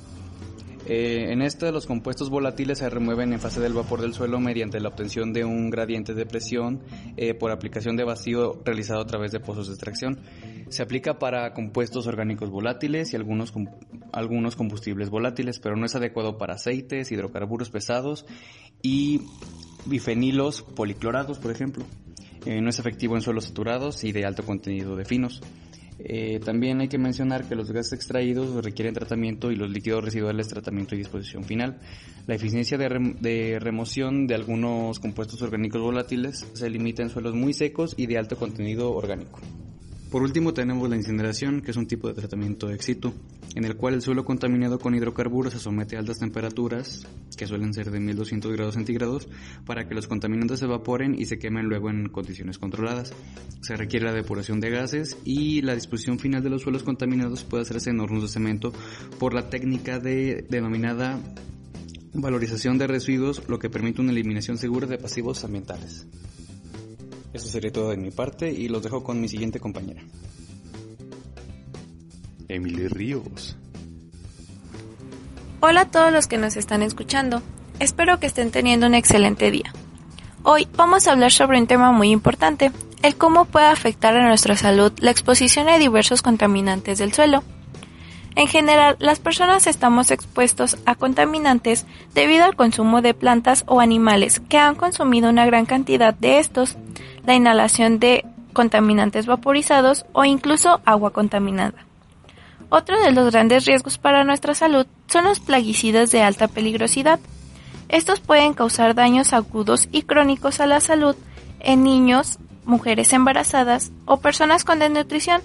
Eh, 0.90 1.34
en 1.34 1.42
esta, 1.42 1.70
los 1.72 1.86
compuestos 1.86 2.30
volátiles 2.30 2.78
se 2.78 2.90
remueven 2.90 3.34
en 3.34 3.42
fase 3.42 3.60
del 3.60 3.74
vapor 3.74 4.00
del 4.00 4.14
suelo 4.14 4.40
mediante 4.40 4.80
la 4.80 4.88
obtención 4.88 5.34
de 5.34 5.44
un 5.44 5.70
gradiente 5.70 6.14
de 6.14 6.26
presión 6.26 6.82
eh, 7.18 7.34
por 7.34 7.52
aplicación 7.52 7.98
de 7.98 8.06
vacío 8.06 8.62
realizado 8.64 9.02
a 9.02 9.06
través 9.06 9.34
de 9.34 9.42
pozos 9.42 9.68
de 9.68 9.74
extracción. 9.74 10.20
Se 10.70 10.84
aplica 10.84 11.20
para 11.20 11.54
compuestos 11.54 12.08
orgánicos 12.08 12.50
volátiles 12.50 13.14
y 13.14 13.16
algunos, 13.16 13.54
algunos 14.12 14.56
combustibles 14.56 15.10
volátiles, 15.10 15.60
pero 15.60 15.76
no 15.76 15.86
es 15.86 15.96
adecuado 15.96 16.38
para 16.38 16.56
aceites, 16.56 17.12
hidrocarburos 17.12 17.70
pesados 17.70 18.26
y 18.82 19.22
bifenilos 19.86 20.62
policlorados, 20.62 21.40
por 21.40 21.52
ejemplo. 21.52 21.86
Eh, 22.46 22.62
no 22.62 22.70
es 22.70 22.80
efectivo 22.80 23.16
en 23.16 23.22
suelos 23.22 23.46
saturados 23.46 24.04
y 24.04 24.12
de 24.12 24.26
alto 24.26 24.44
contenido 24.44 24.96
de 24.96 25.06
finos. 25.06 25.42
Eh, 26.00 26.40
también 26.44 26.80
hay 26.80 26.88
que 26.88 27.00
mencionar 27.00 27.48
que 27.48 27.56
los 27.56 27.72
gases 27.72 27.94
extraídos 27.94 28.64
requieren 28.64 28.94
tratamiento 28.94 29.52
y 29.52 29.56
los 29.56 29.70
líquidos 29.70 30.04
residuales 30.04 30.48
tratamiento 30.48 30.96
y 30.96 31.00
disposición 31.00 31.44
final. 31.44 31.80
La 32.28 32.36
eficiencia 32.36 32.78
de, 32.78 33.58
remoción 33.60 34.28
de 34.28 34.36
algunos 34.36 35.00
compuestos 35.00 35.42
orgánicos 35.42 35.82
volátiles 35.82 36.46
se 36.54 36.70
limita 36.70 37.02
en 37.02 37.10
suelos 37.10 37.34
muy 37.34 37.54
secos 37.54 37.96
y 37.98 38.06
de 38.06 38.18
alto 38.18 38.38
contenido 38.38 38.94
orgánico. 38.94 39.40
Por 40.12 40.22
último 40.22 40.54
tenemos 40.54 40.90
la 40.90 40.96
incineración, 40.96 41.62
que 41.62 41.72
es 41.72 41.78
un 41.78 41.86
tipo 41.86 42.08
de 42.08 42.14
tratamiento 42.14 42.72
ex 42.72 42.86
situ, 42.86 43.14
en 43.56 43.66
el 43.66 43.76
cual 43.76 43.94
el 43.94 44.02
suelo 44.02 44.24
contaminado 44.24 44.80
con 44.80 44.96
hidrocarburos 44.96 45.52
se 45.52 45.60
somete 45.60 45.98
a 45.98 46.00
altas 46.00 46.20
temperaturas, 46.20 47.06
que 47.36 47.46
suelen 47.46 47.74
ser 47.74 47.92
de 47.92 48.00
1200 48.00 48.54
grados 48.54 48.76
centígrados, 48.76 49.28
para 49.66 49.86
que 49.86 49.96
los 49.96 50.08
contaminantes 50.08 50.60
se 50.60 50.66
evaporen 50.66 51.14
y 51.14 51.26
se 51.26 51.38
quemen 51.38 51.66
luego 51.66 51.90
en 51.90 52.08
condiciones 52.08 52.58
controladas. 52.58 53.14
Se 53.60 53.76
requiere 53.76 54.06
la 54.06 54.14
depuración 54.14 54.62
de 54.62 54.70
gases 54.70 55.18
y 55.26 55.62
la 55.62 55.76
disposición 55.76 56.20
final 56.20 56.42
de 56.42 56.52
los 56.52 56.62
suelos 56.62 56.84
contaminados 56.84 57.44
puede 57.44 57.64
hacerse 57.64 57.90
en 57.90 58.00
hornos 58.00 58.24
de 58.24 58.30
cemento 58.30 58.72
por 59.20 59.34
la 59.34 59.50
técnica 59.50 60.00
de, 60.00 60.46
denominada 60.50 61.20
valorización 62.14 62.78
de 62.78 62.88
residuos, 62.88 63.44
lo 63.50 63.60
que 63.60 63.70
permite 63.70 64.00
una 64.00 64.12
eliminación 64.12 64.58
segura 64.58 64.88
de 64.88 64.98
pasivos 64.98 65.44
ambientales. 65.44 66.08
Eso 67.34 67.48
sería 67.50 67.72
todo 67.72 67.90
de 67.90 67.98
mi 67.98 68.12
parte 68.12 68.52
y 68.52 68.68
los 68.68 68.84
dejo 68.84 69.04
con 69.04 69.20
mi 69.20 69.28
siguiente 69.28 69.60
compañera. 69.60 70.02
Emily 72.48 72.88
Ríos. 72.88 73.58
Hola 75.60 75.82
a 75.82 75.92
todos 75.92 76.14
los 76.14 76.28
que 76.28 76.38
nos 76.38 76.56
están 76.56 76.82
escuchando. 76.82 77.42
Espero 77.80 78.20
que 78.20 78.28
estén 78.28 78.52
teniendo 78.52 78.88
un 78.88 78.94
excelente 78.94 79.52
día. 79.52 79.74
Hoy 80.44 80.68
vamos 80.76 81.08
a 81.08 81.12
hablar 81.12 81.32
sobre 81.32 81.60
un 81.60 81.68
tema 81.68 81.92
muy 81.92 82.10
importante, 82.10 82.72
el 83.04 83.16
cómo 83.16 83.46
puede 83.46 83.66
afectar 83.66 84.16
a 84.16 84.28
nuestra 84.28 84.56
salud 84.56 84.94
la 85.00 85.12
exposición 85.12 85.68
a 85.68 85.78
diversos 85.78 86.22
contaminantes 86.22 86.98
del 87.00 87.14
suelo. 87.14 87.44
En 88.38 88.48
general, 88.48 88.98
las 89.00 89.18
personas 89.18 89.66
estamos 89.66 90.12
expuestos 90.12 90.78
a 90.86 90.94
contaminantes 90.94 91.88
debido 92.14 92.46
al 92.46 92.56
consumo 92.56 93.02
de 93.02 93.16
plantas 93.16 93.64
o 93.66 93.80
animales 93.80 94.44
que 94.48 94.60
han 94.60 94.76
consumido 94.76 95.32
una 95.32 95.48
gran 95.48 95.66
cantidad 95.66 96.14
de 96.14 96.38
estos, 96.38 96.78
la 97.26 97.34
inhalación 97.34 97.98
de 97.98 98.26
contaminantes 98.54 99.26
vaporizados 99.26 100.06
o 100.14 100.24
incluso 100.24 100.82
agua 100.86 101.14
contaminada. 101.14 101.84
Otro 102.70 103.02
de 103.02 103.12
los 103.12 103.32
grandes 103.32 103.66
riesgos 103.66 103.98
para 103.98 104.24
nuestra 104.24 104.54
salud 104.54 104.86
son 105.08 105.24
los 105.24 105.40
plaguicidas 105.40 106.12
de 106.12 106.22
alta 106.22 106.48
peligrosidad. 106.48 107.20
Estos 107.90 108.20
pueden 108.20 108.54
causar 108.54 108.94
daños 108.94 109.34
agudos 109.34 109.90
y 109.92 110.04
crónicos 110.04 110.60
a 110.60 110.68
la 110.68 110.80
salud 110.80 111.16
en 111.60 111.82
niños, 111.82 112.38
mujeres 112.66 113.14
embarazadas 113.14 113.92
o 114.06 114.18
personas 114.18 114.64
con 114.64 114.78
desnutrición, 114.78 115.42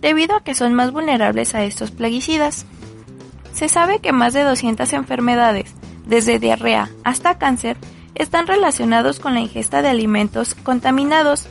debido 0.00 0.36
a 0.36 0.42
que 0.42 0.54
son 0.54 0.74
más 0.74 0.92
vulnerables 0.92 1.54
a 1.54 1.64
estos 1.64 1.90
plaguicidas. 1.90 2.66
Se 3.52 3.68
sabe 3.68 4.00
que 4.00 4.12
más 4.12 4.32
de 4.32 4.42
200 4.42 4.92
enfermedades, 4.92 5.74
desde 6.06 6.38
diarrea 6.38 6.90
hasta 7.04 7.38
cáncer, 7.38 7.76
están 8.14 8.46
relacionados 8.46 9.20
con 9.20 9.34
la 9.34 9.40
ingesta 9.40 9.82
de 9.82 9.88
alimentos 9.88 10.54
contaminados 10.54 11.46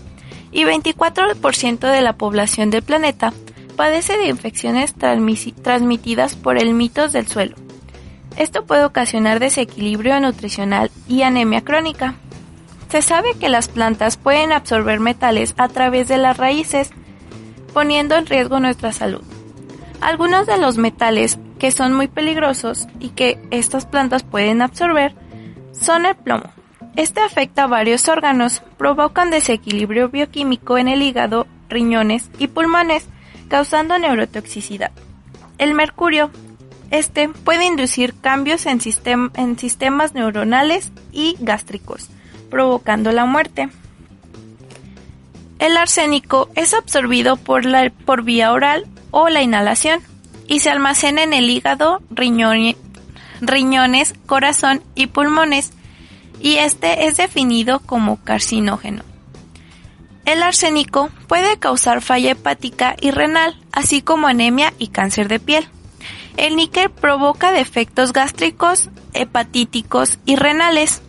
y 0.51 0.63
24% 0.63 1.91
de 1.91 2.01
la 2.01 2.13
población 2.13 2.69
del 2.69 2.83
planeta 2.83 3.33
padece 3.75 4.17
de 4.17 4.27
infecciones 4.27 4.93
transmitidas 4.93 6.35
por 6.35 6.57
el 6.57 6.73
mitos 6.73 7.11
del 7.11 7.27
suelo. 7.27 7.55
Esto 8.37 8.65
puede 8.65 8.85
ocasionar 8.85 9.39
desequilibrio 9.39 10.19
nutricional 10.19 10.91
y 11.07 11.21
anemia 11.23 11.61
crónica. 11.61 12.15
Se 12.89 13.01
sabe 13.01 13.35
que 13.39 13.49
las 13.49 13.67
plantas 13.67 14.17
pueden 14.17 14.51
absorber 14.51 14.99
metales 14.99 15.53
a 15.57 15.67
través 15.67 16.07
de 16.07 16.17
las 16.17 16.37
raíces, 16.37 16.91
poniendo 17.73 18.15
en 18.15 18.25
riesgo 18.25 18.59
nuestra 18.59 18.93
salud. 18.93 19.21
Algunos 20.01 20.45
de 20.45 20.57
los 20.57 20.77
metales 20.77 21.39
que 21.59 21.71
son 21.71 21.93
muy 21.93 22.07
peligrosos 22.07 22.87
y 22.99 23.09
que 23.09 23.39
estas 23.51 23.85
plantas 23.85 24.23
pueden 24.23 24.61
absorber 24.61 25.15
son 25.71 26.05
el 26.05 26.15
plomo. 26.15 26.51
Este 26.95 27.21
afecta 27.21 27.63
a 27.63 27.67
varios 27.67 28.07
órganos, 28.07 28.61
provocan 28.77 29.31
desequilibrio 29.31 30.09
bioquímico 30.09 30.77
en 30.77 30.87
el 30.87 31.01
hígado, 31.01 31.47
riñones 31.69 32.29
y 32.37 32.47
pulmones, 32.47 33.07
causando 33.47 33.97
neurotoxicidad. 33.97 34.91
El 35.57 35.73
mercurio. 35.73 36.29
Este 36.91 37.29
puede 37.29 37.65
inducir 37.65 38.13
cambios 38.19 38.67
en, 38.67 38.79
en 39.35 39.57
sistemas 39.57 40.13
neuronales 40.13 40.91
y 41.11 41.35
gástricos, 41.39 42.09
provocando 42.51 43.11
la 43.11 43.25
muerte. 43.25 43.69
El 45.63 45.77
arsénico 45.77 46.49
es 46.55 46.73
absorbido 46.73 47.37
por, 47.37 47.63
la, 47.63 47.89
por 47.89 48.23
vía 48.23 48.51
oral 48.51 48.85
o 49.11 49.29
la 49.29 49.41
inhalación 49.41 50.01
y 50.45 50.59
se 50.59 50.69
almacena 50.69 51.23
en 51.23 51.31
el 51.31 51.49
hígado, 51.49 52.01
riñones, 52.09 52.75
corazón 54.25 54.83
y 54.93 55.07
pulmones, 55.07 55.71
y 56.41 56.55
este 56.55 57.07
es 57.07 57.15
definido 57.15 57.79
como 57.79 58.21
carcinógeno. 58.21 59.03
El 60.25 60.43
arsénico 60.43 61.09
puede 61.29 61.57
causar 61.59 62.01
falla 62.01 62.31
hepática 62.31 62.97
y 62.99 63.11
renal, 63.11 63.57
así 63.71 64.01
como 64.01 64.27
anemia 64.27 64.73
y 64.79 64.89
cáncer 64.89 65.29
de 65.29 65.39
piel. 65.39 65.65
El 66.35 66.57
níquel 66.57 66.89
provoca 66.89 67.53
defectos 67.53 68.11
gástricos, 68.11 68.89
hepatíticos 69.13 70.19
y 70.25 70.35
renales. 70.35 71.01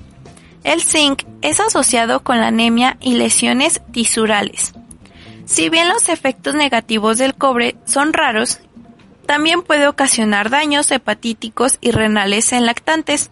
El 0.65 0.83
zinc 0.83 1.25
es 1.43 1.61
asociado 1.61 2.25
con 2.25 2.41
la 2.41 2.49
anemia 2.49 2.97
y 3.01 3.15
lesiones 3.15 3.83
tisurales. 3.93 4.73
Si 5.45 5.69
bien 5.69 5.91
los 5.91 6.09
efectos 6.09 6.55
negativos 6.55 7.19
del 7.19 7.35
cobre 7.35 7.77
son 7.85 8.15
raros, 8.15 8.61
también 9.27 9.63
puede 9.63 9.87
ocasionar 9.87 10.49
daños 10.49 10.91
hepatíticos 10.91 11.79
y 11.83 11.91
renales 11.91 12.53
en 12.53 12.65
lactantes. 12.65 13.31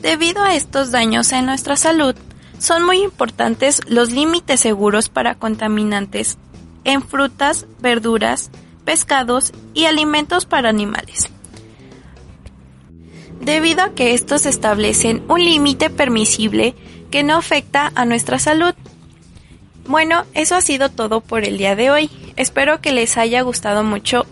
Debido 0.00 0.42
a 0.44 0.54
estos 0.54 0.92
daños 0.92 1.32
en 1.32 1.46
nuestra 1.46 1.76
salud, 1.76 2.14
son 2.58 2.84
muy 2.84 3.02
importantes 3.02 3.80
los 3.88 4.12
límites 4.12 4.60
seguros 4.60 5.08
para 5.08 5.34
contaminantes 5.34 6.38
en 6.84 7.02
frutas, 7.02 7.66
verduras, 7.80 8.50
pescados 8.84 9.52
y 9.72 9.86
alimentos 9.86 10.46
para 10.46 10.68
animales. 10.68 11.33
Debido 13.44 13.82
a 13.82 13.94
que 13.94 14.14
estos 14.14 14.46
establecen 14.46 15.22
un 15.28 15.44
límite 15.44 15.90
permisible 15.90 16.74
que 17.10 17.22
no 17.22 17.36
afecta 17.36 17.92
a 17.94 18.06
nuestra 18.06 18.38
salud. 18.38 18.74
Bueno, 19.86 20.24
eso 20.32 20.56
ha 20.56 20.62
sido 20.62 20.88
todo 20.88 21.20
por 21.20 21.44
el 21.44 21.58
día 21.58 21.76
de 21.76 21.90
hoy. 21.90 22.10
Espero 22.36 22.80
que 22.80 22.92
les 22.92 23.18
haya 23.18 23.42
gustado 23.42 23.84
mucho 23.84 24.24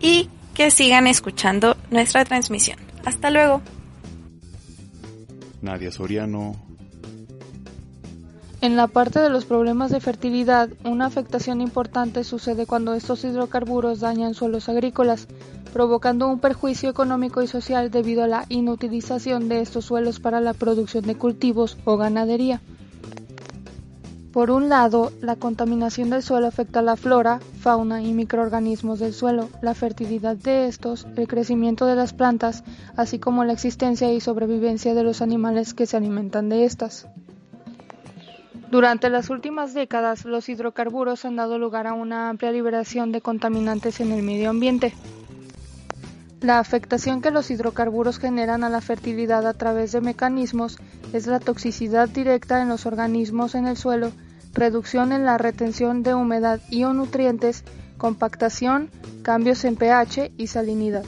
y 0.00 0.28
que 0.54 0.70
sigan 0.70 1.08
escuchando 1.08 1.76
nuestra 1.90 2.24
transmisión. 2.24 2.78
Hasta 3.04 3.30
luego. 3.30 3.62
Nadia 5.60 5.90
Soriano. 5.90 6.54
En 8.60 8.76
la 8.76 8.86
parte 8.86 9.18
de 9.18 9.28
los 9.28 9.44
problemas 9.44 9.90
de 9.90 10.00
fertilidad, 10.00 10.68
una 10.84 11.06
afectación 11.06 11.60
importante 11.60 12.22
sucede 12.22 12.64
cuando 12.64 12.94
estos 12.94 13.24
hidrocarburos 13.24 13.98
dañan 13.98 14.34
suelos 14.34 14.68
agrícolas, 14.68 15.26
provocando 15.72 16.28
un 16.28 16.38
perjuicio 16.38 16.90
económico 16.90 17.42
y 17.42 17.46
social 17.46 17.90
debido 17.90 18.22
a 18.22 18.26
la 18.28 18.44
inutilización 18.48 19.48
de 19.48 19.60
estos 19.60 19.86
suelos 19.86 20.20
para 20.20 20.40
la 20.40 20.54
producción 20.54 21.04
de 21.04 21.16
cultivos 21.16 21.78
o 21.84 21.96
ganadería. 21.96 22.60
Por 24.32 24.50
un 24.50 24.70
lado, 24.70 25.12
la 25.20 25.36
contaminación 25.36 26.08
del 26.08 26.22
suelo 26.22 26.46
afecta 26.46 26.78
a 26.78 26.82
la 26.82 26.96
flora, 26.96 27.40
fauna 27.60 28.02
y 28.02 28.14
microorganismos 28.14 28.98
del 28.98 29.12
suelo, 29.12 29.50
la 29.60 29.74
fertilidad 29.74 30.36
de 30.36 30.68
estos, 30.68 31.06
el 31.16 31.28
crecimiento 31.28 31.84
de 31.84 31.96
las 31.96 32.14
plantas, 32.14 32.64
así 32.96 33.18
como 33.18 33.44
la 33.44 33.52
existencia 33.52 34.10
y 34.10 34.20
sobrevivencia 34.20 34.94
de 34.94 35.02
los 35.02 35.20
animales 35.20 35.74
que 35.74 35.84
se 35.84 35.98
alimentan 35.98 36.48
de 36.48 36.64
estas. 36.64 37.06
Durante 38.70 39.10
las 39.10 39.28
últimas 39.28 39.74
décadas, 39.74 40.24
los 40.24 40.48
hidrocarburos 40.48 41.26
han 41.26 41.36
dado 41.36 41.58
lugar 41.58 41.86
a 41.86 41.92
una 41.92 42.30
amplia 42.30 42.52
liberación 42.52 43.12
de 43.12 43.20
contaminantes 43.20 44.00
en 44.00 44.12
el 44.12 44.22
medio 44.22 44.48
ambiente. 44.48 44.94
La 46.42 46.58
afectación 46.58 47.22
que 47.22 47.30
los 47.30 47.52
hidrocarburos 47.52 48.18
generan 48.18 48.64
a 48.64 48.68
la 48.68 48.80
fertilidad 48.80 49.46
a 49.46 49.54
través 49.54 49.92
de 49.92 50.00
mecanismos 50.00 50.76
es 51.12 51.28
la 51.28 51.38
toxicidad 51.38 52.08
directa 52.08 52.60
en 52.60 52.68
los 52.68 52.84
organismos 52.84 53.54
en 53.54 53.68
el 53.68 53.76
suelo, 53.76 54.10
reducción 54.52 55.12
en 55.12 55.24
la 55.24 55.38
retención 55.38 56.02
de 56.02 56.14
humedad 56.14 56.60
y 56.68 56.82
o 56.82 56.92
nutrientes, 56.94 57.62
compactación, 57.96 58.90
cambios 59.22 59.64
en 59.64 59.76
pH 59.76 60.32
y 60.36 60.48
salinidad. 60.48 61.04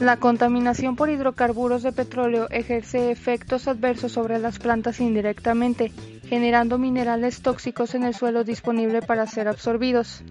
La 0.00 0.16
contaminación 0.16 0.96
por 0.96 1.10
hidrocarburos 1.10 1.82
de 1.82 1.92
petróleo 1.92 2.48
ejerce 2.50 3.10
efectos 3.10 3.68
adversos 3.68 4.12
sobre 4.12 4.38
las 4.38 4.58
plantas 4.58 4.98
indirectamente, 4.98 5.92
generando 6.24 6.78
minerales 6.78 7.42
tóxicos 7.42 7.94
en 7.94 8.04
el 8.04 8.14
suelo 8.14 8.44
disponible 8.44 9.02
para 9.02 9.26
ser 9.26 9.46
absorbidos. 9.46 10.22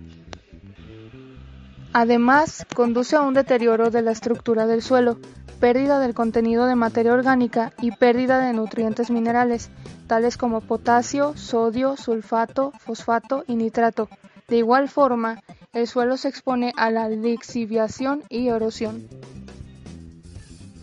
Además, 1.97 2.65
conduce 2.75 3.15
a 3.15 3.21
un 3.21 3.33
deterioro 3.33 3.89
de 3.89 4.01
la 4.01 4.11
estructura 4.11 4.67
del 4.67 4.81
suelo, 4.81 5.17
pérdida 5.61 5.97
del 5.97 6.13
contenido 6.13 6.65
de 6.65 6.75
materia 6.75 7.13
orgánica 7.13 7.71
y 7.81 7.91
pérdida 7.91 8.39
de 8.39 8.51
nutrientes 8.51 9.09
minerales, 9.09 9.69
tales 10.05 10.35
como 10.35 10.59
potasio, 10.59 11.37
sodio, 11.37 11.95
sulfato, 11.95 12.73
fosfato 12.79 13.45
y 13.47 13.55
nitrato. 13.55 14.09
De 14.49 14.57
igual 14.57 14.89
forma, 14.89 15.41
el 15.71 15.87
suelo 15.87 16.17
se 16.17 16.27
expone 16.27 16.73
a 16.75 16.91
la 16.91 17.07
lixiviación 17.07 18.23
y 18.27 18.49
erosión. 18.49 19.07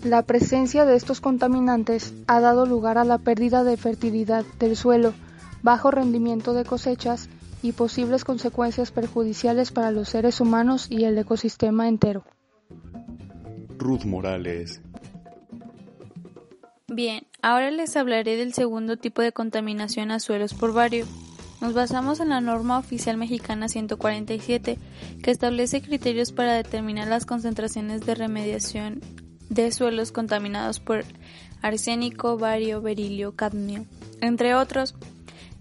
La 0.03 0.23
presencia 0.23 0.87
de 0.87 0.97
estos 0.97 1.21
contaminantes 1.21 2.15
ha 2.27 2.41
dado 2.41 2.65
lugar 2.65 2.97
a 2.97 3.05
la 3.05 3.19
pérdida 3.19 3.65
de 3.65 3.77
fertilidad 3.77 4.47
del 4.59 4.77
suelo, 4.77 5.13
bajo 5.63 5.91
rendimiento 5.91 6.55
de 6.55 6.65
cosechas 6.65 7.29
y 7.63 7.73
posibles 7.73 8.25
consecuencias 8.25 8.91
perjudiciales 8.91 9.71
para 9.71 9.91
los 9.91 10.09
seres 10.09 10.41
humanos 10.41 10.89
y 10.91 11.05
el 11.05 11.17
ecosistema 11.17 11.89
entero. 11.89 12.25
Ruth 13.79 14.05
Morales. 14.05 14.81
Bien, 16.89 17.27
ahora 17.41 17.71
les 17.71 17.97
hablaré 17.97 18.37
del 18.37 18.53
segundo 18.53 18.97
tipo 18.97 19.23
de 19.23 19.33
contaminación 19.33 20.11
a 20.11 20.21
suelos 20.21 20.53
por 20.53 20.75
bario. 20.75 21.07
Nos 21.63 21.75
basamos 21.75 22.21
en 22.21 22.31
la 22.31 22.41
norma 22.41 22.77
oficial 22.79 23.17
mexicana 23.17 23.69
147, 23.69 24.79
que 25.23 25.31
establece 25.31 25.81
criterios 25.81 26.33
para 26.33 26.55
determinar 26.55 27.09
las 27.09 27.25
concentraciones 27.25 28.05
de 28.05 28.17
remediación 28.17 29.01
de 29.49 29.71
suelos 29.71 30.13
contaminados 30.13 30.81
por 30.81 31.05
arsénico, 31.63 32.37
bario, 32.37 32.83
berilio, 32.83 33.37
cadmio, 33.37 33.87
entre 34.21 34.55
otros. 34.55 34.95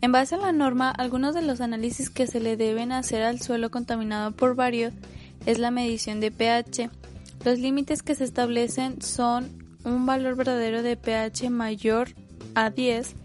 En 0.02 0.12
base 0.12 0.34
a 0.34 0.40
la 0.40 0.52
norma, 0.52 0.90
algunos 0.90 1.36
de 1.36 1.44
los 1.44 1.62
análisis 1.62 2.10
que 2.10 2.26
se 2.26 2.40
le 2.40 2.58
deben 2.58 2.92
hacer 2.92 3.22
al 3.22 3.40
suelo 3.40 3.70
contaminado 3.70 4.32
por 4.32 4.56
bario 4.56 4.92
es 5.46 5.60
la 5.60 5.70
medición 5.70 6.20
de 6.20 6.32
pH. 6.32 6.90
Los 7.46 7.60
límites 7.60 8.02
que 8.02 8.16
se 8.16 8.24
establecen 8.24 9.00
son 9.04 9.64
un 9.84 10.08
valor 10.08 10.36
verdadero 10.36 10.82
de 10.82 10.98
pH 10.98 11.52
mayor 11.52 12.10
a 12.56 12.72
10 12.72 13.16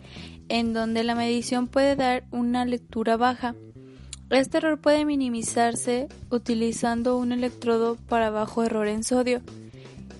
en 0.48 0.74
donde 0.74 1.02
la 1.02 1.14
medición 1.14 1.66
puede 1.66 1.96
dar 1.96 2.24
una 2.30 2.66
lectura 2.66 3.16
baja. 3.16 3.54
Este 4.28 4.58
error 4.58 4.78
puede 4.78 5.04
minimizarse 5.06 6.08
utilizando 6.30 7.16
un 7.16 7.32
electrodo 7.32 7.96
para 8.08 8.28
bajo 8.28 8.62
error 8.62 8.86
en 8.86 9.02
sodio. 9.02 9.40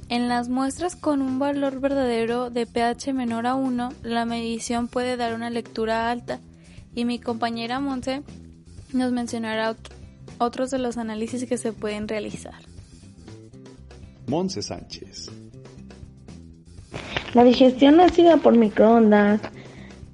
En 0.09 0.29
las 0.29 0.49
muestras 0.49 0.95
con 0.95 1.21
un 1.21 1.41
valor 1.41 1.81
verdadero 1.81 2.49
de 2.49 2.65
pH 2.65 3.13
menor 3.13 3.47
a 3.47 3.57
1, 3.57 3.89
la 4.05 4.25
medición 4.25 4.87
puede 4.87 5.17
dar 5.17 5.35
una 5.35 5.51
lectura 5.51 6.11
alta 6.11 6.39
y 6.95 7.05
mi 7.05 7.19
compañera 7.19 7.81
Monse 7.81 8.23
nos 8.93 9.11
mencionará 9.11 9.75
otros 10.39 10.71
de 10.71 10.79
los 10.79 10.97
análisis 10.97 11.45
que 11.47 11.59
se 11.59 11.73
pueden 11.73 12.07
realizar. 12.07 12.55
Monse 14.29 14.63
Sánchez. 14.63 15.31
La 17.35 17.43
digestión 17.43 18.01
ácida 18.01 18.37
por 18.37 18.57
microondas 18.57 19.41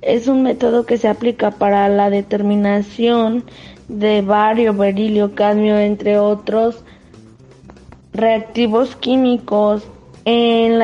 es 0.00 0.26
un 0.26 0.42
método 0.42 0.86
que 0.86 0.96
se 0.96 1.08
aplica 1.08 1.50
para 1.50 1.88
la 1.90 2.08
determinación 2.08 3.44
de 3.88 4.22
bario, 4.22 4.72
berilio, 4.72 5.34
cadmio, 5.34 5.78
entre 5.78 6.18
otros 6.18 6.82
reactivos 8.12 8.94
químicos 8.96 9.84
en, 10.24 10.78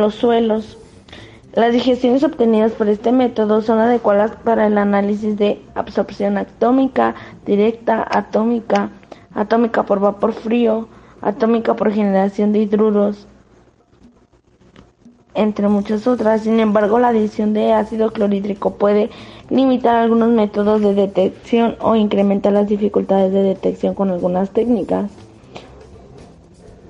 los 0.00 0.14
suelos. 0.14 0.78
Las 1.52 1.72
digestiones 1.72 2.22
obtenidas 2.22 2.72
por 2.72 2.88
este 2.88 3.12
método 3.12 3.62
son 3.62 3.78
adecuadas 3.78 4.32
para 4.44 4.66
el 4.66 4.76
análisis 4.76 5.36
de 5.38 5.62
absorción 5.74 6.36
atómica 6.36 7.14
directa, 7.46 8.06
atómica, 8.10 8.90
atómica 9.34 9.84
por 9.84 10.00
vapor 10.00 10.32
frío, 10.32 10.88
atómica 11.22 11.74
por 11.74 11.92
generación 11.92 12.52
de 12.52 12.58
hidruros, 12.60 13.26
entre 15.34 15.68
muchas 15.68 16.06
otras. 16.06 16.42
Sin 16.42 16.60
embargo, 16.60 16.98
la 16.98 17.08
adición 17.08 17.54
de 17.54 17.72
ácido 17.72 18.12
clorhídrico 18.12 18.74
puede 18.74 19.08
limitar 19.48 19.96
algunos 19.96 20.28
métodos 20.28 20.82
de 20.82 20.92
detección 20.94 21.76
o 21.80 21.96
incrementar 21.96 22.52
las 22.52 22.68
dificultades 22.68 23.32
de 23.32 23.42
detección 23.42 23.94
con 23.94 24.10
algunas 24.10 24.50
técnicas. 24.50 25.25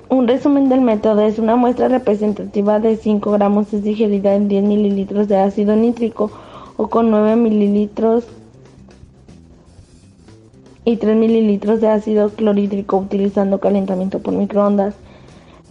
Un 0.09 0.29
resumen 0.29 0.69
del 0.69 0.83
método 0.83 1.23
es 1.23 1.40
una 1.40 1.57
muestra 1.57 1.88
representativa 1.88 2.79
de 2.79 2.97
5 2.97 3.33
gramos 3.33 3.73
es 3.75 3.83
digerida 3.83 4.37
en 4.37 4.47
10 4.47 4.62
mililitros 4.62 5.27
de 5.27 5.37
ácido 5.37 5.75
nítrico 5.75 6.31
o 6.77 6.87
con 6.87 7.11
9 7.11 7.35
mililitros 7.35 8.25
y 10.85 10.99
3 10.99 11.16
mililitros 11.16 11.81
de 11.81 11.88
ácido 11.88 12.29
clorhídrico 12.29 12.99
utilizando 12.99 13.59
calentamiento 13.59 14.21
por 14.21 14.33
microondas. 14.33 14.95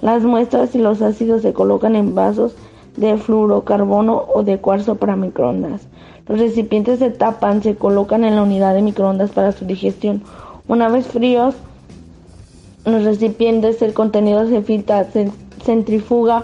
Las 0.02 0.24
muestras 0.24 0.76
y 0.76 0.80
los 0.80 1.02
ácidos 1.02 1.42
se 1.42 1.54
colocan 1.54 1.96
en 1.96 2.14
vasos 2.14 2.58
de 2.98 3.18
fluorocarbono 3.18 4.26
o 4.34 4.44
de 4.44 4.58
cuarzo 4.58 4.96
para 4.96 5.16
microondas. 5.16 5.88
Los 6.28 6.40
recipientes 6.40 7.00
se 7.00 7.10
tapan, 7.10 7.64
se 7.64 7.76
colocan 7.76 8.26
en 8.26 8.36
la 8.36 8.44
unidad 8.44 8.74
de 8.74 8.82
microondas 8.82 9.32
para 9.32 9.54
su 9.54 9.64
digestión. 9.66 10.24
Una 10.68 10.90
vez 10.90 11.08
fríos, 11.08 11.56
los 12.86 13.04
recipientes, 13.04 13.82
el 13.82 13.94
contenido 13.94 14.48
se 14.48 14.62
filtra, 14.62 15.06
se 15.06 15.32
centrifuga 15.64 16.44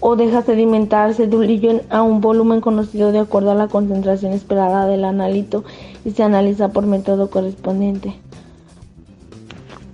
o 0.00 0.16
deja 0.16 0.42
sedimentar, 0.42 1.14
se 1.14 1.26
diluye 1.26 1.82
a 1.90 2.02
un 2.02 2.20
volumen 2.20 2.60
conocido 2.60 3.12
de 3.12 3.18
acuerdo 3.18 3.50
a 3.50 3.54
la 3.54 3.68
concentración 3.68 4.32
esperada 4.32 4.86
del 4.86 5.04
analito 5.04 5.64
y 6.04 6.12
se 6.12 6.22
analiza 6.22 6.68
por 6.68 6.86
método 6.86 7.30
correspondiente. 7.30 8.14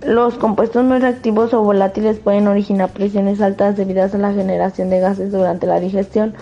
Los 0.05 0.35
compuestos 0.35 0.85
muy 0.85 0.99
reactivos 0.99 1.53
o 1.55 1.63
volátiles 1.63 2.19
pueden 2.19 2.47
originar 2.47 2.91
presiones 2.91 3.41
altas 3.41 3.75
debidas 3.75 4.13
a 4.13 4.19
la 4.19 4.33
generación 4.33 4.91
de 4.91 4.99
gases 4.99 5.31
durante 5.31 5.65
la 5.65 5.79
digestión, 5.79 6.35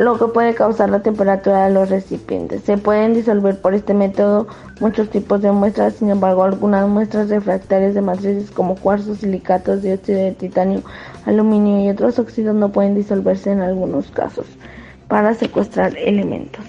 lo 0.00 0.18
que 0.18 0.26
puede 0.28 0.54
causar 0.54 0.88
la 0.88 1.02
temperatura 1.02 1.66
de 1.66 1.74
los 1.74 1.90
recipientes. 1.90 2.62
Se 2.62 2.78
pueden 2.78 3.12
disolver 3.12 3.60
por 3.60 3.74
este 3.74 3.92
método 3.92 4.46
muchos 4.80 5.10
tipos 5.10 5.42
de 5.42 5.52
muestras, 5.52 5.96
sin 5.96 6.08
embargo, 6.08 6.42
algunas 6.42 6.88
muestras 6.88 7.28
refractarias 7.28 7.94
de 7.94 8.00
matrices 8.00 8.50
como 8.50 8.76
cuarzo, 8.76 9.14
silicatos, 9.14 9.82
dióxido 9.82 10.18
de 10.18 10.32
titanio, 10.32 10.82
aluminio 11.26 11.84
y 11.84 11.90
otros 11.90 12.18
óxidos 12.18 12.54
no 12.54 12.72
pueden 12.72 12.94
disolverse 12.94 13.52
en 13.52 13.60
algunos 13.60 14.10
casos 14.10 14.46
para 15.06 15.34
secuestrar 15.34 15.94
elementos. 15.98 16.64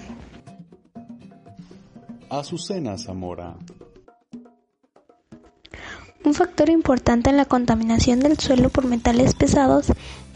Azucena 2.28 2.98
Zamora. 2.98 3.54
Un 6.24 6.34
factor 6.34 6.70
importante 6.70 7.30
en 7.30 7.36
la 7.36 7.44
contaminación 7.44 8.20
del 8.20 8.38
suelo 8.38 8.68
por 8.68 8.86
metales 8.86 9.34
pesados 9.34 9.86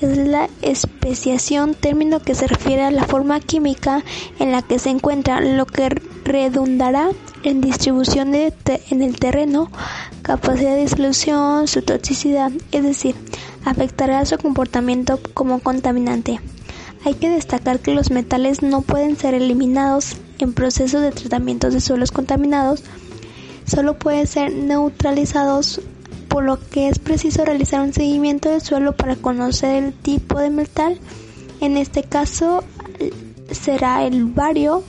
es 0.01 0.16
la 0.18 0.49
especiación, 0.61 1.75
término 1.75 2.18
que 2.20 2.35
se 2.35 2.49
refiere 2.49 2.83
a 2.83 2.90
la 2.90 3.05
forma 3.05 3.38
química 3.38 4.03
en 4.40 4.51
la 4.51 4.62
que 4.62 4.81
se 4.81 4.90
encuentra, 4.90 5.40
lo 5.40 5.64
que 5.64 5.88
redundará 6.25 7.11
en 7.44 7.61
distribución 7.61 8.35
en 8.35 9.03
el 9.03 9.18
terreno, 9.20 9.70
capacidad 10.22 10.75
de 10.75 10.83
disolución, 10.83 11.68
su 11.68 11.83
toxicidad, 11.83 12.51
es 12.72 12.83
decir, 12.83 13.14
afectará 13.64 14.27
su 14.27 14.38
comportamiento 14.38 15.20
como 15.35 15.61
contaminante. 15.61 16.40
Hay 17.05 17.14
que 17.14 17.31
destacar 17.31 17.79
que 17.79 17.94
los 17.94 18.11
metales 18.11 18.61
no 18.61 18.83
pueden 18.83 19.16
ser 19.16 19.35
eliminados 19.35 20.16
en 20.40 20.53
procesos 20.53 21.01
de 21.03 21.12
tratamiento 21.12 21.70
de 21.70 21.81
suelos 21.81 22.11
contaminados 22.11 22.83
solo 23.67 23.99
pueden 23.99 24.27
ser 24.27 24.53
neutralizados 24.53 25.81
por 26.29 26.45
lo 26.45 26.59
que 26.71 26.89
es 26.89 26.99
preciso 26.99 27.45
realizar 27.45 27.81
un 27.81 27.93
seguimiento 27.93 28.51
del 28.51 28.61
suelo 28.61 28.97
para 28.97 29.17
conocer 29.17 29.83
el 29.83 29.93
tipo 29.93 30.39
de 30.39 30.51
metal. 30.51 30.99
En 31.61 31.77
este 31.77 32.03
caso 32.03 32.65
será 33.51 34.05
el 34.05 34.25
bario. 34.27 34.83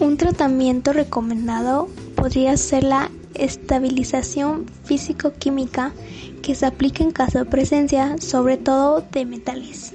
Un 0.00 0.16
tratamiento 0.16 0.92
recomendado 0.92 1.88
podría 2.16 2.56
ser 2.56 2.84
la 2.84 3.10
estabilización 3.34 4.66
físico-química 4.84 5.92
que 6.42 6.54
se 6.54 6.66
aplica 6.66 7.04
en 7.04 7.12
caso 7.12 7.38
de 7.38 7.44
presencia 7.44 8.16
sobre 8.18 8.56
todo 8.56 9.04
de 9.12 9.24
metales. 9.24 9.94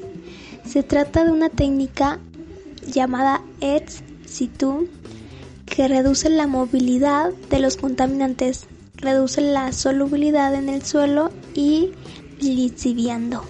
Se 0.65 0.83
trata 0.83 1.23
de 1.25 1.31
una 1.31 1.49
técnica 1.49 2.19
llamada 2.87 3.41
ex 3.59 4.03
situ 4.25 4.87
que 5.77 5.87
reduce 5.87 6.27
la 6.31 6.47
movilidad 6.47 7.31
de 7.51 7.59
los 7.59 7.77
contaminantes, 7.77 8.65
reduce 8.95 9.41
la 9.41 9.71
solubilidad 9.71 10.55
en 10.55 10.69
el 10.69 10.81
suelo 10.83 11.29
y 11.53 11.91
lixiviando. 12.39 13.43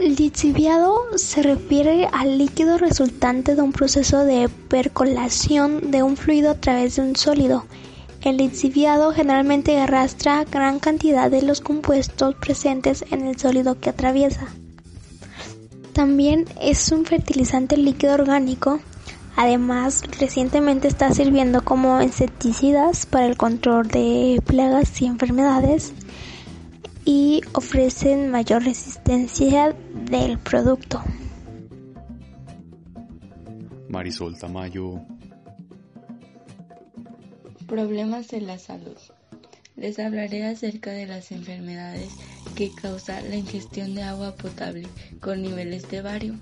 Lixiviado 0.00 0.96
se 1.14 1.44
refiere 1.44 2.08
al 2.10 2.36
líquido 2.36 2.78
resultante 2.78 3.54
de 3.54 3.62
un 3.62 3.70
proceso 3.70 4.24
de 4.24 4.48
percolación 4.48 5.92
de 5.92 6.02
un 6.02 6.16
fluido 6.16 6.50
a 6.50 6.60
través 6.60 6.96
de 6.96 7.02
un 7.02 7.14
sólido. 7.14 7.66
El 8.20 8.38
lixiviado 8.38 9.12
generalmente 9.12 9.78
arrastra 9.78 10.42
gran 10.42 10.80
cantidad 10.80 11.30
de 11.30 11.42
los 11.42 11.60
compuestos 11.60 12.34
presentes 12.34 13.04
en 13.12 13.24
el 13.24 13.38
sólido 13.38 13.78
que 13.78 13.90
atraviesa. 13.90 14.48
También 15.92 16.46
es 16.60 16.90
un 16.90 17.04
fertilizante 17.04 17.76
líquido 17.76 18.14
orgánico 18.14 18.80
Además, 19.40 20.02
recientemente 20.18 20.88
está 20.88 21.14
sirviendo 21.14 21.62
como 21.62 22.02
insecticidas 22.02 23.06
para 23.06 23.26
el 23.26 23.36
control 23.36 23.86
de 23.86 24.42
plagas 24.44 25.00
y 25.00 25.06
enfermedades 25.06 25.92
y 27.04 27.42
ofrecen 27.52 28.32
mayor 28.32 28.64
resistencia 28.64 29.76
del 30.10 30.40
producto. 30.40 31.04
Marisol 33.88 34.36
Tamayo. 34.36 35.02
Problemas 37.68 38.26
de 38.26 38.40
la 38.40 38.58
salud. 38.58 38.96
les 39.76 40.00
hablaré 40.00 40.46
acerca 40.46 40.90
de 40.90 41.06
las 41.06 41.30
enfermedades 41.30 42.10
que 42.56 42.72
causa 42.74 43.20
la 43.20 43.36
ingestión 43.36 43.94
de 43.94 44.02
agua 44.02 44.34
potable 44.34 44.88
con 45.20 45.42
niveles 45.42 45.88
de 45.88 46.02
bario. 46.02 46.34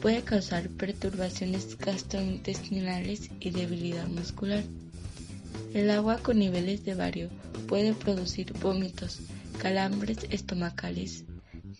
Puede 0.00 0.22
causar 0.22 0.68
perturbaciones 0.68 1.76
gastrointestinales 1.76 3.30
y 3.40 3.50
debilidad 3.50 4.06
muscular. 4.06 4.62
El 5.74 5.90
agua 5.90 6.18
con 6.18 6.38
niveles 6.38 6.84
de 6.84 6.94
bario 6.94 7.30
puede 7.66 7.94
producir 7.94 8.52
vómitos, 8.54 9.18
calambres 9.58 10.18
estomacales, 10.30 11.24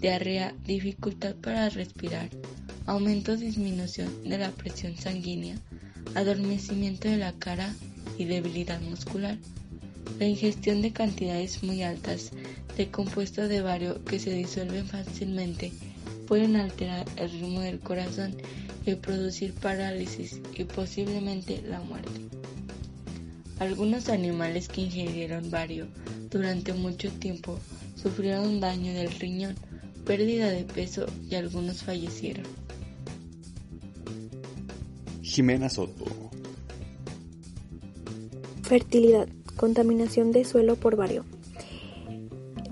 diarrea, 0.01 0.53
dificultad 0.65 1.37
para 1.37 1.69
respirar, 1.69 2.29
aumento 2.87 3.33
o 3.33 3.37
disminución 3.37 4.29
de 4.29 4.39
la 4.39 4.51
presión 4.51 4.97
sanguínea, 4.97 5.57
adormecimiento 6.17 7.09
de 7.09 7.19
la 7.19 7.33
cara 7.35 7.73
y 8.19 8.25
debilidad 8.25 8.81
muscular. 8.81 9.39
La 10.19 10.27
ingestión 10.27 10.83
de 10.83 10.93
cantidades 10.93 11.63
muy 11.63 11.85
altas 11.85 12.33
de 12.77 12.91
compuestos 12.91 13.49
de 13.49 13.63
bario 13.63 14.05
que 14.05 14.19
se 14.19 14.33
disuelven 14.33 14.87
fácilmente 14.87 15.73
pueden 16.29 16.57
alterar 16.57 17.07
el 17.17 17.31
ritmo 17.31 17.61
del 17.61 17.81
corazón 17.81 18.37
y 18.85 18.95
producir 18.95 19.55
parálisis 19.55 20.41
y 20.55 20.64
posiblemente 20.64 21.62
la 21.62 21.81
muerte. 21.81 22.21
Algunos 23.59 24.09
animales 24.11 24.69
que 24.69 24.83
ingirieron 24.83 25.51
bario 25.51 25.88
durante 26.31 26.75
mucho 26.75 27.11
tiempo 27.12 27.59
sufrieron 27.97 28.61
daño 28.61 28.93
del 28.93 29.11
riñón, 29.11 29.57
pérdida 30.05 30.51
de 30.51 30.64
peso 30.64 31.07
y 31.29 31.35
algunos 31.35 31.83
fallecieron. 31.83 32.45
Jimena 35.23 35.69
Soto. 35.69 36.05
Fertilidad. 38.62 39.29
Contaminación 39.57 40.31
de 40.31 40.45
suelo 40.45 40.77
por 40.77 40.95
bario. 40.95 41.25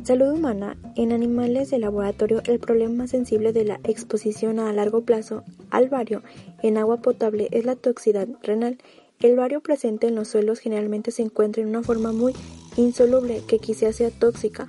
Salud 0.07 0.35
humana. 0.35 0.77
En 0.95 1.11
animales 1.11 1.69
de 1.71 1.81
laboratorio, 1.81 2.41
el 2.45 2.61
problema 2.61 3.09
sensible 3.09 3.53
de 3.53 3.65
la 3.65 3.81
exposición 3.83 4.61
a 4.61 4.73
largo 4.73 5.01
plazo 5.01 5.43
al 5.71 5.89
bario 5.89 6.23
en 6.63 6.79
agua 6.79 6.99
potable 6.99 7.49
es 7.51 7.65
la 7.65 7.75
toxicidad 7.75 8.29
renal. 8.41 8.79
El 9.19 9.35
bario 9.35 9.63
presente 9.63 10.07
en 10.07 10.15
los 10.15 10.29
suelos 10.29 10.61
generalmente 10.61 11.11
se 11.11 11.23
encuentra 11.23 11.61
en 11.61 11.71
una 11.71 11.83
forma 11.83 12.13
muy 12.13 12.35
insoluble 12.77 13.43
que 13.49 13.59
quizás 13.59 13.97
sea 13.97 14.13
tóxica. 14.13 14.69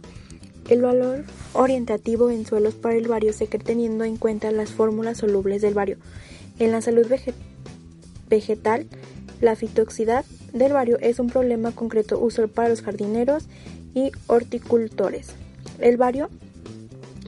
El 0.69 0.81
valor 0.81 1.23
orientativo 1.53 2.31
en 2.31 2.43
suelos 2.43 2.73
para 2.73 2.95
el 2.95 3.07
bario 3.07 3.31
se 3.31 3.45
cree 3.45 3.63
teniendo 3.63 4.05
en 4.05 4.17
cuenta 4.17 4.49
las 4.49 4.71
fórmulas 4.71 5.19
solubles 5.19 5.61
del 5.61 5.75
bario. 5.75 5.97
En 6.57 6.71
la 6.71 6.81
salud 6.81 7.05
vegetal, 8.27 8.87
la 9.39 9.55
fitoxicidad 9.55 10.25
del 10.51 10.73
bario 10.73 10.97
es 10.99 11.19
un 11.19 11.27
problema 11.27 11.73
concreto 11.73 12.19
para 12.55 12.69
los 12.69 12.81
jardineros 12.81 13.47
y 13.97 14.11
horticultores. 14.27 15.33
El 15.79 15.97
bario 15.97 16.29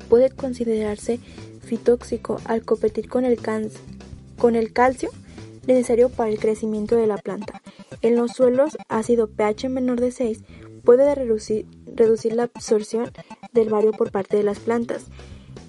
puede 0.08 0.30
considerarse 0.30 1.20
fitóxico 1.64 2.40
al 2.46 2.64
competir 2.64 3.10
con 3.10 3.26
el, 3.26 3.40
con 4.38 4.56
el 4.56 4.72
calcio 4.72 5.10
necesario 5.66 6.10
para 6.10 6.30
el 6.30 6.38
crecimiento 6.38 6.96
de 6.96 7.08
la 7.08 7.18
planta. 7.18 7.62
En 8.04 8.16
los 8.16 8.34
suelos 8.34 8.78
ácido 8.88 9.28
pH 9.28 9.70
menor 9.70 10.00
de 10.00 10.12
6 10.12 10.44
puede 10.84 11.14
reducir, 11.16 11.66
la 12.34 12.44
absorción 12.44 13.12
del 13.52 13.70
bario 13.70 13.92
por 13.92 14.12
parte 14.12 14.38
de 14.38 14.44
las 14.44 14.60
plantas. 14.60 15.08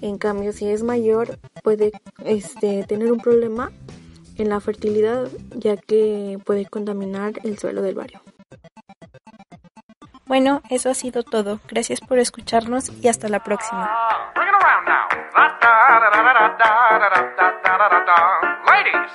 En 0.01 0.19
cambio, 0.19 0.53
si 0.53 0.67
es 0.67 0.83
mayor, 0.83 1.39
puede 1.63 1.91
este, 2.25 2.83
tener 2.83 3.11
un 3.11 3.19
problema 3.19 3.71
en 4.37 4.49
la 4.49 4.59
fertilidad, 4.59 5.29
ya 5.55 5.77
que 5.77 6.39
puede 6.45 6.65
contaminar 6.65 7.33
el 7.43 7.57
suelo 7.57 7.81
del 7.81 7.95
bario. 7.95 8.21
Bueno, 10.31 10.61
eso 10.69 10.89
ha 10.89 10.93
sido 10.93 11.23
todo. 11.23 11.59
Gracias 11.67 11.99
por 11.99 12.17
escucharnos 12.17 12.89
y 13.03 13.09
hasta 13.09 13.27
la 13.27 13.43
próxima. 13.43 13.91
Ladies. 18.65 19.11